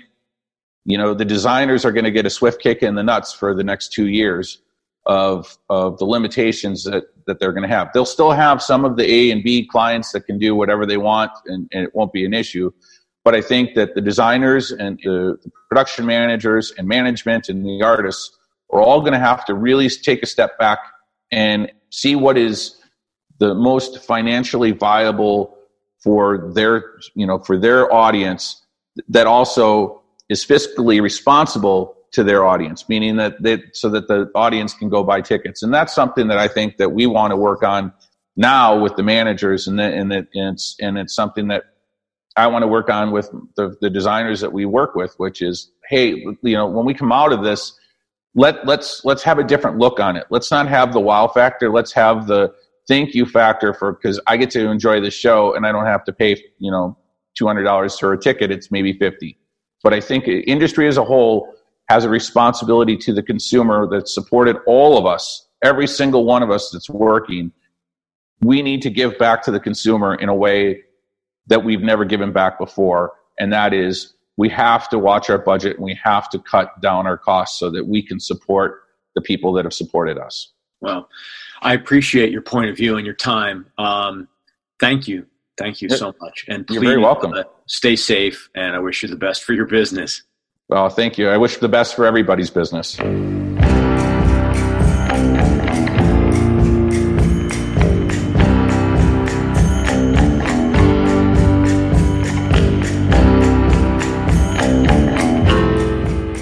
you 0.86 0.98
know 0.98 1.14
the 1.14 1.26
designers 1.26 1.86
are 1.86 1.92
going 1.92 2.04
to 2.04 2.12
get 2.12 2.26
a 2.26 2.30
swift 2.30 2.62
kick 2.62 2.82
in 2.82 2.96
the 2.96 3.04
nuts 3.04 3.34
for 3.34 3.54
the 3.54 3.64
next 3.64 3.94
two 3.94 4.08
years 4.08 4.60
of 5.06 5.58
of 5.70 5.98
the 5.98 6.06
limitations 6.06 6.84
that 6.84 7.06
that 7.28 7.40
they're 7.40 7.54
going 7.54 7.68
to 7.68 7.76
have. 7.76 7.90
They'll 7.94 8.06
still 8.06 8.32
have 8.32 8.62
some 8.62 8.86
of 8.86 8.98
the 8.98 9.10
a 9.10 9.32
and 9.32 9.44
b 9.44 9.66
clients 9.66 10.12
that 10.12 10.22
can 10.22 10.38
do 10.38 10.56
whatever 10.56 10.86
they 10.86 10.98
want 10.98 11.32
and, 11.46 11.68
and 11.72 11.84
it 11.84 11.96
won't 11.96 12.14
be 12.14 12.26
an 12.26 12.34
issue. 12.34 12.72
But 13.24 13.36
i 13.36 13.42
think 13.42 13.76
that 13.76 13.96
the 13.96 14.02
designers 14.02 14.72
and 14.72 15.00
the, 15.04 15.38
production 15.70 16.06
managers 16.06 16.74
and 16.78 16.88
management 16.88 17.48
and 17.48 17.66
the 17.66 17.82
artists 17.82 18.38
are 18.72 18.82
all 18.82 19.00
going 19.00 19.14
to 19.14 19.20
have 19.20 19.46
to 19.46 19.54
really 19.54 19.90
take 19.90 20.22
a 20.22 20.26
step 20.26 20.58
back 20.60 20.80
and 21.32 21.72
see 21.92 22.16
what 22.16 22.38
is 22.38 22.76
the 23.40 23.54
most 23.56 24.04
financially 24.04 24.72
viable 24.72 25.58
for 26.00 26.52
their 26.54 26.96
you 27.16 27.26
know 27.26 27.40
for 27.40 27.58
their 27.58 27.92
audience 27.94 28.62
that 29.08 29.28
also 29.28 30.02
is 30.30 30.46
fiscally 30.46 31.02
responsible 31.02 31.96
to 32.12 32.24
their 32.24 32.46
audience 32.46 32.88
meaning 32.90 33.16
that 33.18 33.42
they, 33.42 33.62
so 33.74 33.90
that 33.90 34.08
the 34.08 34.30
audience 34.36 34.74
can 34.74 34.90
go 34.90 35.04
buy 35.04 35.22
tickets 35.22 35.64
and 35.64 35.74
that's 35.74 35.94
something 35.94 36.28
that 36.28 36.38
i 36.38 36.48
think 36.48 36.78
that 36.78 36.90
we 36.90 37.06
want 37.06 37.32
to 37.32 37.38
work 37.38 37.64
on 37.64 37.92
now 38.36 38.80
with 38.80 38.96
the 38.96 39.04
managers 39.04 39.68
and, 39.68 39.78
the, 39.78 39.84
and, 39.84 40.12
the, 40.12 40.28
and 40.34 40.54
it's 40.54 40.76
and 40.80 40.98
it's 40.98 41.14
something 41.14 41.48
that 41.48 41.64
i 42.38 42.48
want 42.48 42.64
to 42.64 42.68
work 42.68 42.90
on 42.90 43.12
with 43.12 43.30
the, 43.56 43.76
the 43.82 43.90
designers 43.90 44.42
that 44.42 44.52
we 44.52 44.66
work 44.66 44.96
with 44.96 45.14
which 45.18 45.42
is 45.42 45.72
hey 45.90 46.10
you 46.44 46.56
know 46.56 46.68
when 46.68 46.86
we 46.86 46.94
come 46.94 47.12
out 47.12 47.34
of 47.34 47.44
this 47.44 47.78
let 48.36 48.66
let's 48.66 49.04
let's 49.04 49.24
have 49.24 49.40
a 49.40 49.44
different 49.44 49.78
look 49.78 50.00
on 50.00 50.16
it. 50.16 50.26
Let's 50.30 50.52
not 50.52 50.68
have 50.68 50.94
the 50.94 51.00
wow 51.00 51.28
factor. 51.28 51.70
Let's 51.70 51.92
have 51.94 52.28
the 52.28 52.54
thank 52.88 53.14
you 53.14 53.26
factor 53.26 53.74
for 53.74 53.94
because 53.94 54.20
I 54.28 54.38
get 54.38 54.50
to 54.52 54.70
enjoy 54.70 55.02
the 55.02 55.12
show 55.12 55.54
and 55.54 55.66
I 55.66 55.72
don't 55.72 55.86
have 55.86 56.04
to 56.06 56.14
pay 56.14 56.42
you 56.60 56.72
know 56.72 56.98
two 57.36 57.46
hundred 57.46 57.64
dollars 57.64 58.00
for 58.00 58.14
a 58.14 58.20
ticket. 58.20 58.52
It's 58.52 58.72
maybe 58.72 58.94
fifty. 58.94 59.38
But 59.84 59.94
I 59.94 60.00
think 60.00 60.28
industry 60.28 60.88
as 60.88 60.98
a 60.98 61.04
whole 61.04 61.54
has 61.92 62.06
a 62.06 62.10
responsibility 62.10 62.96
to 62.96 63.12
the 63.12 63.22
consumer 63.22 63.86
that 63.86 64.08
supported 64.08 64.56
all 64.66 64.98
of 64.98 65.06
us, 65.06 65.50
every 65.62 65.86
single 65.86 66.24
one 66.24 66.42
of 66.42 66.50
us 66.50 66.70
that's 66.72 66.90
working. 66.90 67.52
We 68.40 68.62
need 68.62 68.82
to 68.84 68.90
give 68.90 69.18
back 69.18 69.44
to 69.44 69.52
the 69.52 69.60
consumer 69.60 70.16
in 70.16 70.30
a 70.30 70.34
way 70.34 70.84
that 71.48 71.62
we've 71.62 71.82
never 71.82 72.06
given 72.06 72.32
back 72.32 72.58
before, 72.58 73.12
and 73.42 73.52
that 73.52 73.74
is 73.74 74.14
we 74.38 74.48
have 74.48 74.88
to 74.88 75.00
watch 75.00 75.30
our 75.30 75.38
budget 75.38 75.76
and 75.76 75.84
we 75.84 76.00
have 76.02 76.30
to 76.30 76.40
cut 76.40 76.80
down 76.80 77.08
our 77.08 77.18
costs 77.18 77.60
so 77.60 77.70
that 77.70 77.86
we 77.86 78.02
can 78.02 78.22
support 78.22 78.84
the 79.16 79.22
people 79.22 79.52
that 79.52 79.66
have 79.66 79.74
supported 79.74 80.18
us. 80.18 80.54
Well, 80.80 81.10
I 81.62 81.74
appreciate 81.74 82.32
your 82.32 82.42
point 82.42 82.70
of 82.70 82.78
view 82.78 82.96
and 82.96 83.06
your 83.06 83.16
time. 83.16 83.66
Um, 83.78 84.30
thank 84.80 85.10
you. 85.10 85.26
Thank 85.58 85.82
you 85.82 85.90
so 85.90 86.16
much. 86.22 86.46
And 86.48 86.66
please, 86.66 86.76
You're 86.76 86.86
very 86.86 87.02
welcome. 87.02 87.34
Uh, 87.34 87.44
stay 87.66 87.98
safe, 87.98 88.50
and 88.56 88.78
I 88.78 88.80
wish 88.80 89.04
you 89.04 89.10
the 89.10 89.18
best 89.18 89.44
for 89.44 89.52
your 89.52 89.66
business. 89.66 90.24
Well, 90.72 90.88
thank 90.88 91.18
you. 91.18 91.28
I 91.28 91.36
wish 91.36 91.58
the 91.58 91.68
best 91.68 91.96
for 91.96 92.06
everybody's 92.06 92.50
business. 92.50 92.96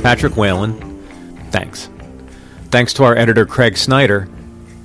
Patrick 0.03 0.37
Whalen, 0.37 0.79
thanks. 1.49 1.89
Thanks 2.65 2.93
to 2.93 3.05
our 3.05 3.17
editor 3.17 3.47
Craig 3.47 3.77
Snyder, 3.77 4.29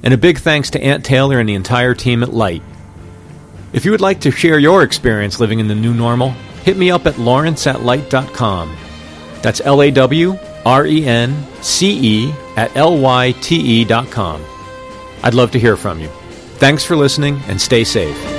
and 0.03 0.15
a 0.15 0.17
big 0.17 0.39
thanks 0.39 0.71
to 0.71 0.83
Ant 0.83 1.05
Taylor 1.05 1.39
and 1.39 1.47
the 1.47 1.55
entire 1.55 1.95
team 1.95 2.23
at 2.23 2.33
Lyte. 2.33 2.63
If 3.75 3.85
you 3.85 3.91
would 3.91 4.01
like 4.01 4.23
to 4.23 4.31
share 4.31 4.59
your 4.59 4.83
experience 4.83 5.39
living 5.39 5.61
in 5.61 5.69
the 5.69 5.75
new 5.75 5.93
normal, 5.93 6.31
hit 6.65 6.79
me 6.79 6.91
up 6.91 7.07
at 7.07 7.19
lawrence 7.19 7.67
at 7.67 7.83
lyte.com. 7.83 8.75
That's 9.45 9.61
L 9.61 9.83
A 9.83 9.91
W 9.91 10.39
R 10.65 10.87
E 10.87 11.05
N 11.05 11.37
C 11.61 12.01
E 12.03 12.33
at 12.57 12.75
L 12.75 12.99
Y 12.99 13.33
T 13.43 13.57
E 13.57 13.85
dot 13.85 14.11
com. 14.11 14.43
I'd 15.23 15.35
love 15.35 15.51
to 15.51 15.61
hear 15.61 15.77
from 15.77 16.01
you. 16.01 16.09
Thanks 16.57 16.83
for 16.83 16.97
listening 16.97 17.39
and 17.47 17.61
stay 17.61 17.85
safe. 17.85 18.34